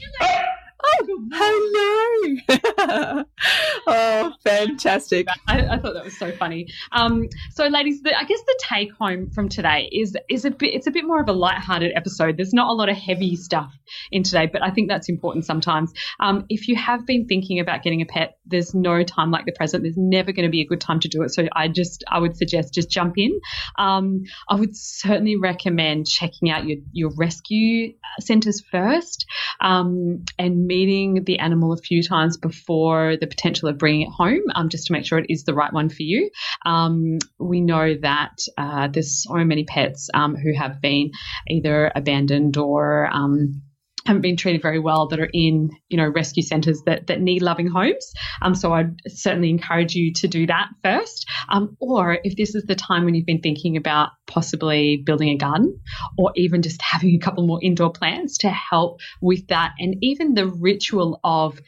Oh, 0.83 1.27
hello. 1.33 3.23
oh, 3.87 4.33
fantastic. 4.43 5.27
I, 5.47 5.65
I, 5.65 5.79
thought 5.79 5.95
that 5.95 6.03
was 6.03 6.17
so 6.17 6.31
funny. 6.31 6.67
Um, 6.91 7.29
so, 7.51 7.65
ladies, 7.65 8.03
the, 8.03 8.15
I 8.15 8.23
guess 8.25 8.41
the 8.45 8.59
take 8.61 8.91
home 8.93 9.31
from 9.31 9.49
today 9.49 9.89
is 9.91 10.15
is 10.29 10.45
a 10.45 10.51
bit. 10.51 10.75
It's 10.75 10.85
a 10.85 10.91
bit 10.91 11.05
more 11.05 11.19
of 11.19 11.27
a 11.29 11.33
light-hearted 11.33 11.93
episode. 11.95 12.37
There's 12.37 12.53
not 12.53 12.69
a 12.69 12.73
lot 12.73 12.89
of 12.89 12.97
heavy 12.97 13.35
stuff 13.35 13.73
in 14.11 14.21
today, 14.21 14.45
but 14.45 14.61
I 14.61 14.69
think 14.69 14.87
that's 14.87 15.09
important 15.09 15.45
sometimes. 15.45 15.91
Um, 16.19 16.45
if 16.49 16.67
you 16.67 16.75
have 16.75 17.07
been 17.07 17.25
thinking 17.25 17.59
about 17.59 17.81
getting 17.81 18.01
a 18.01 18.05
pet, 18.05 18.37
there's 18.45 18.75
no 18.75 19.03
time 19.03 19.31
like 19.31 19.45
the 19.45 19.53
present. 19.53 19.83
There's 19.83 19.97
never 19.97 20.31
going 20.31 20.45
to 20.45 20.51
be 20.51 20.61
a 20.61 20.67
good 20.67 20.81
time 20.81 20.99
to 20.99 21.07
do 21.07 21.23
it. 21.23 21.33
So, 21.33 21.47
I 21.53 21.69
just 21.69 22.03
I 22.07 22.19
would 22.19 22.37
suggest 22.37 22.75
just 22.75 22.89
jump 22.89 23.15
in. 23.17 23.39
Um, 23.79 24.23
I 24.47 24.55
would 24.55 24.75
certainly 24.75 25.37
recommend 25.37 26.07
checking 26.07 26.51
out 26.51 26.65
your 26.65 26.77
your 26.91 27.11
rescue 27.15 27.93
centres 28.19 28.63
first 28.71 29.25
um, 29.59 30.23
and 30.37 30.66
meeting 30.67 31.23
the 31.23 31.39
animal 31.39 31.73
a 31.73 31.77
few 31.77 32.03
times 32.03 32.37
before 32.37 33.17
the 33.19 33.27
potential 33.27 33.69
of 33.69 33.77
bringing 33.77 34.01
it 34.01 34.11
home, 34.11 34.43
um, 34.53 34.69
just 34.69 34.87
to 34.87 34.93
make 34.93 35.05
sure 35.05 35.17
it 35.17 35.29
is 35.29 35.43
the 35.43 35.53
right 35.53 35.73
one 35.73 35.89
for 35.89 36.03
you. 36.03 36.29
Um, 36.65 37.19
we 37.39 37.61
know 37.61 37.95
that 38.01 38.39
uh, 38.57 38.87
there's 38.87 39.23
so 39.23 39.35
many 39.35 39.63
pets 39.63 40.09
um, 40.13 40.35
who 40.35 40.53
have 40.53 40.81
been 40.81 41.11
either 41.47 41.91
abandoned 41.95 42.57
or 42.57 43.07
um, 43.07 43.61
haven't 44.07 44.21
been 44.21 44.37
treated 44.37 44.61
very 44.61 44.79
well 44.79 45.07
that 45.09 45.19
are 45.19 45.29
in 45.31 45.69
you 45.89 45.97
know 45.97 46.07
rescue 46.07 46.41
centres 46.41 46.81
that 46.85 47.07
that 47.07 47.21
need 47.21 47.41
loving 47.41 47.67
homes. 47.67 48.13
Um, 48.41 48.55
so 48.55 48.73
I'd 48.73 49.01
certainly 49.07 49.49
encourage 49.49 49.93
you 49.95 50.13
to 50.13 50.27
do 50.27 50.47
that 50.47 50.69
first. 50.83 51.27
Um, 51.49 51.75
or 51.79 52.17
if 52.23 52.35
this 52.35 52.55
is 52.55 52.63
the 52.63 52.75
time 52.75 53.05
when 53.05 53.15
you've 53.15 53.25
been 53.25 53.41
thinking 53.41 53.77
about 53.77 54.09
possibly 54.25 55.03
building 55.05 55.29
a 55.29 55.37
garden, 55.37 55.79
or 56.17 56.31
even 56.35 56.61
just 56.61 56.81
having 56.81 57.15
a 57.15 57.19
couple 57.19 57.45
more 57.45 57.59
indoor 57.61 57.91
plants 57.91 58.39
to 58.39 58.49
help 58.49 58.99
with 59.21 59.47
that, 59.47 59.73
and 59.79 59.97
even 60.01 60.33
the 60.33 60.47
ritual 60.47 61.19
of 61.23 61.59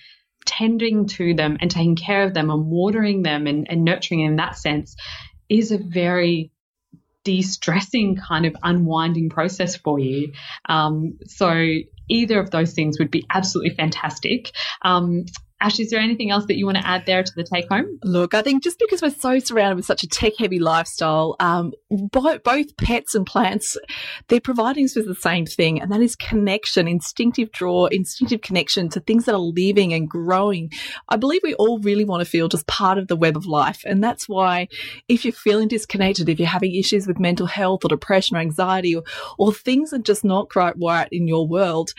tending 0.46 1.06
to 1.08 1.34
them 1.34 1.58
and 1.60 1.70
taking 1.70 1.96
care 1.96 2.24
of 2.24 2.34
them 2.34 2.50
and 2.50 2.66
watering 2.66 3.22
them 3.22 3.46
and, 3.46 3.70
and 3.70 3.84
nurturing 3.84 4.22
in 4.22 4.38
that 4.38 4.58
sense 4.58 4.96
is 5.50 5.72
a 5.72 5.78
very 5.78 6.52
de-stressing 7.24 8.16
kind 8.16 8.46
of 8.46 8.56
unwinding 8.64 9.30
process 9.30 9.76
for 9.76 10.00
you. 10.00 10.32
Um, 10.68 11.20
so 11.26 11.50
either 12.10 12.40
of 12.40 12.52
those 12.52 12.74
things 12.74 13.00
would 13.00 13.12
be 13.12 13.26
absolutely 13.34 13.76
fantastic. 13.76 14.52
Um, 14.82 15.26
Ash, 15.62 15.80
is 15.80 15.90
there 15.90 16.00
anything 16.00 16.32
else 16.32 16.46
that 16.46 16.58
you 16.58 16.66
want 16.66 16.78
to 16.78 16.88
add 16.88 17.06
there 17.06 17.22
to 17.22 17.32
the 17.36 17.44
take 17.44 17.68
home? 17.70 18.00
Look, 18.04 18.34
I 18.34 18.42
think 18.42 18.64
just 18.64 18.80
because 18.80 19.02
we're 19.02 19.10
so 19.10 19.40
surrounded 19.40 19.76
with 19.76 19.86
such 19.86 20.04
a 20.04 20.08
tech 20.08 20.34
heavy 20.40 20.60
lifestyle, 20.60 21.36
um, 21.40 21.74
both, 21.90 22.44
both 22.44 22.78
pets 22.78 23.14
and 23.14 23.26
plants, 23.26 23.78
they're 24.28 24.40
providing 24.40 24.86
us 24.86 24.96
with 24.96 25.08
the 25.08 25.16
same 25.16 25.46
thing, 25.46 25.82
and 25.82 25.92
that 25.92 26.02
is 26.02 26.16
connection, 26.16 26.88
instinctive 26.88 27.52
draw, 27.52 27.88
instinctive 27.88 28.42
connection 28.42 28.90
to 28.90 29.00
things 29.02 29.26
that 29.26 29.36
are 29.36 29.40
living 29.40 29.94
and 29.94 30.10
growing. 30.10 30.72
I 31.10 31.18
believe 31.18 31.42
we 31.44 31.56
all 31.56 31.80
really 31.80 32.06
want 32.06 32.22
to 32.22 32.30
feel 32.30 32.48
just 32.48 32.68
part 32.68 32.98
of 32.98 33.08
the 33.08 33.18
web 33.18 33.36
of 33.36 33.46
life. 33.46 33.84
And 33.86 34.04
that's 34.04 34.30
why 34.30 34.68
if 35.08 35.26
you're 35.26 35.34
feeling 35.34 35.68
disconnected, 35.68 36.30
if 36.30 36.40
you're 36.40 36.48
having 36.48 36.76
issues 36.76 37.06
with 37.06 37.20
mental 37.20 37.48
health 37.48 37.84
or 37.84 37.90
depression 37.90 38.38
or 38.38 38.40
anxiety, 38.40 38.96
or, 38.96 39.04
or 39.38 39.54
things 39.54 39.92
are 39.92 40.00
just 40.00 40.24
not 40.24 40.50
quite 40.50 40.76
right 40.82 41.10
in 41.12 41.28
your 41.28 41.48
world, 41.48 41.94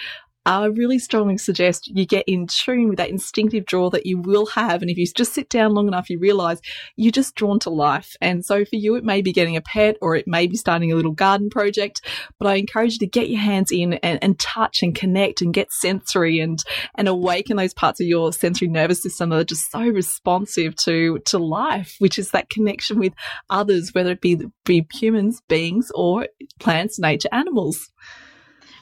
I 0.46 0.64
really 0.66 0.98
strongly 0.98 1.37
suggest 1.37 1.88
you 1.88 2.07
get 2.07 2.24
in 2.26 2.46
tune 2.46 2.88
with 2.88 2.96
that 2.96 3.11
instinctive 3.11 3.66
draw 3.66 3.90
that 3.90 4.07
you 4.07 4.18
will 4.18 4.46
have. 4.46 4.81
And 4.81 4.90
if 4.90 4.96
you 4.96 5.07
just 5.14 5.35
sit 5.35 5.50
down 5.50 5.74
long 5.74 5.87
enough, 5.87 6.09
you 6.09 6.18
realize 6.18 6.62
you're 6.96 7.12
just 7.12 7.35
drawn 7.35 7.59
to 7.61 7.70
life. 7.70 8.16
And 8.22 8.42
so 8.42 8.64
for 8.64 8.76
you, 8.76 8.94
it 8.94 9.05
may 9.05 9.20
be 9.20 9.35
getting 9.35 9.57
a 9.57 9.61
pet 9.61 9.96
or 10.00 10.16
it 10.16 10.26
may 10.26 10.46
be 10.46 10.57
starting 10.57 10.92
a 10.92 10.94
little 10.94 11.12
garden 11.12 11.50
project. 11.50 12.00
But 12.38 12.48
I 12.48 12.55
encourage 12.55 12.94
you 12.94 12.98
to 13.00 13.07
get 13.07 13.29
your 13.29 13.40
hands 13.40 13.70
in 13.70 13.94
and, 13.94 14.18
and 14.22 14.38
touch 14.38 14.83
and 14.83 14.94
connect 14.94 15.42
and 15.42 15.53
get 15.53 15.72
sensory 15.72 16.40
and, 16.40 16.59
and 16.94 17.07
awaken 17.07 17.59
those 17.59 17.74
parts 17.74 18.00
of 18.00 18.07
your 18.07 18.33
sensory 18.33 18.68
nervous 18.68 19.03
system 19.03 19.29
that 19.29 19.40
are 19.40 19.44
just 19.44 19.70
so 19.70 19.81
responsive 19.81 20.74
to, 20.76 21.18
to 21.26 21.38
life, 21.38 21.96
which 21.98 22.18
is 22.18 22.31
that 22.31 22.48
connection 22.48 22.98
with 22.98 23.12
others, 23.50 23.90
whether 23.92 24.12
it 24.12 24.22
be, 24.22 24.40
be 24.64 24.87
humans, 24.94 25.42
beings, 25.48 25.92
or 25.94 26.29
plants, 26.59 26.98
nature, 26.98 27.29
animals. 27.31 27.90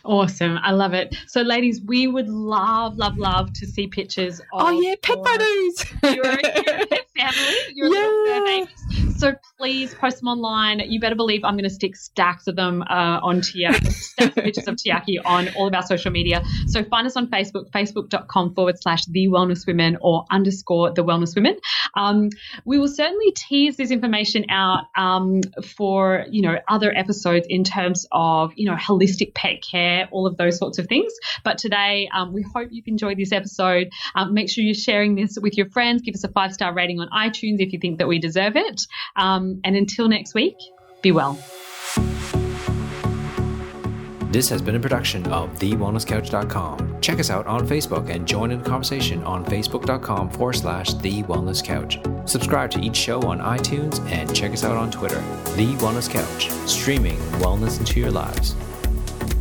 Awesome. 0.05 0.59
I 0.63 0.73
love 0.73 0.95
it. 0.95 1.15
So, 1.27 1.43
ladies, 1.43 1.81
we 1.83 2.07
would 2.07 2.29
love, 2.29 2.97
love, 2.97 3.19
love 3.19 3.53
to 3.55 3.67
see 3.67 3.87
pictures 3.89 4.41
Oh, 4.53 4.81
yeah, 4.81 4.95
pet 5.03 5.17
photos. 5.17 6.15
Your, 6.15 6.25
your 6.25 6.87
pet 6.87 7.07
family, 7.17 7.57
your 7.75 7.95
yeah. 7.95 8.65
So, 9.17 9.35
please 9.59 9.95
post 9.95 10.21
them 10.21 10.29
online. 10.29 10.81
You 10.81 11.01
better 11.01 11.17
believe 11.17 11.45
I'm 11.45 11.55
going 11.55 11.65
to 11.65 11.71
stick 11.71 11.97
stacks 11.97 12.47
of 12.47 12.57
them 12.57 12.83
uh, 12.83 13.21
on 13.23 13.41
Tiaki, 13.41 13.93
stacks 13.93 14.37
of 14.37 14.45
pictures 14.45 14.69
of 14.69 14.77
Tiaki 14.77 15.17
on 15.25 15.49
all 15.57 15.67
of 15.67 15.75
our 15.75 15.83
social 15.83 16.13
media. 16.13 16.43
So, 16.67 16.85
find 16.85 17.07
us 17.07 17.17
on 17.17 17.29
Facebook, 17.29 17.71
facebook.com 17.71 18.55
forward 18.55 18.81
slash 18.81 19.05
the 19.07 19.29
wellness 19.29 19.67
women 19.67 19.99
or 20.01 20.25
underscore 20.31 20.93
the 20.93 21.05
wellness 21.05 21.35
women. 21.35 21.59
Um, 21.97 22.31
we 22.65 22.79
will 22.79 22.89
certainly 22.89 23.33
tease 23.33 23.77
this 23.77 23.91
information 23.91 24.47
out 24.51 24.85
um, 24.97 25.41
for, 25.77 26.25
you 26.31 26.43
know, 26.43 26.59
other 26.69 26.97
episodes 26.97 27.47
in 27.49 27.65
terms 27.65 28.07
of, 28.13 28.53
you 28.57 28.71
know, 28.71 28.77
holistic 28.77 29.35
pet 29.35 29.57
care 29.69 29.88
all 30.11 30.27
of 30.27 30.37
those 30.37 30.59
sorts 30.59 30.79
of 30.79 30.87
things. 30.87 31.13
But 31.45 31.59
today, 31.59 32.09
um, 32.15 32.33
we 32.33 32.45
hope 32.55 32.69
you've 32.71 32.89
enjoyed 32.89 33.19
this 33.19 33.33
episode. 33.33 33.91
Um, 34.15 34.35
make 34.35 34.51
sure 34.51 34.65
you're 34.65 34.75
sharing 34.75 35.15
this 35.15 35.39
with 35.41 35.57
your 35.57 35.69
friends. 35.71 36.03
Give 36.03 36.15
us 36.15 36.25
a 36.25 36.29
five 36.29 36.53
star 36.53 36.75
rating 36.75 37.01
on 37.01 37.09
iTunes 37.11 37.61
if 37.61 37.73
you 37.73 37.79
think 37.79 37.99
that 37.99 38.09
we 38.09 38.19
deserve 38.19 38.57
it. 38.57 38.87
Um, 39.17 39.61
and 39.65 39.77
until 39.77 40.09
next 40.09 40.35
week, 40.35 40.57
be 41.03 41.13
well. 41.13 41.39
This 44.31 44.51
has 44.51 44.61
been 44.61 44.75
a 44.75 44.81
production 44.81 45.27
of 45.33 45.49
TheWellnessCouch.com. 45.59 47.01
Check 47.01 47.19
us 47.19 47.31
out 47.31 47.47
on 47.47 47.67
Facebook 47.67 48.11
and 48.11 48.29
join 48.29 48.51
in 48.51 48.63
the 48.63 48.69
conversation 48.69 49.25
on 49.25 49.43
Facebook.com 49.43 50.31
forward 50.31 50.53
slash 50.53 50.93
The 50.93 51.23
Wellness 51.23 51.65
Couch. 51.65 51.99
Subscribe 52.29 52.71
to 52.73 52.81
each 52.81 52.95
show 52.95 53.23
on 53.23 53.39
iTunes 53.39 54.07
and 54.11 54.35
check 54.37 54.53
us 54.53 54.65
out 54.65 54.77
on 54.77 54.91
Twitter. 54.91 55.21
The 55.57 55.75
Wellness 55.77 56.11
Couch, 56.11 56.51
streaming 56.69 57.17
wellness 57.41 57.79
into 57.79 58.01
your 58.01 58.11
lives. 58.11 58.55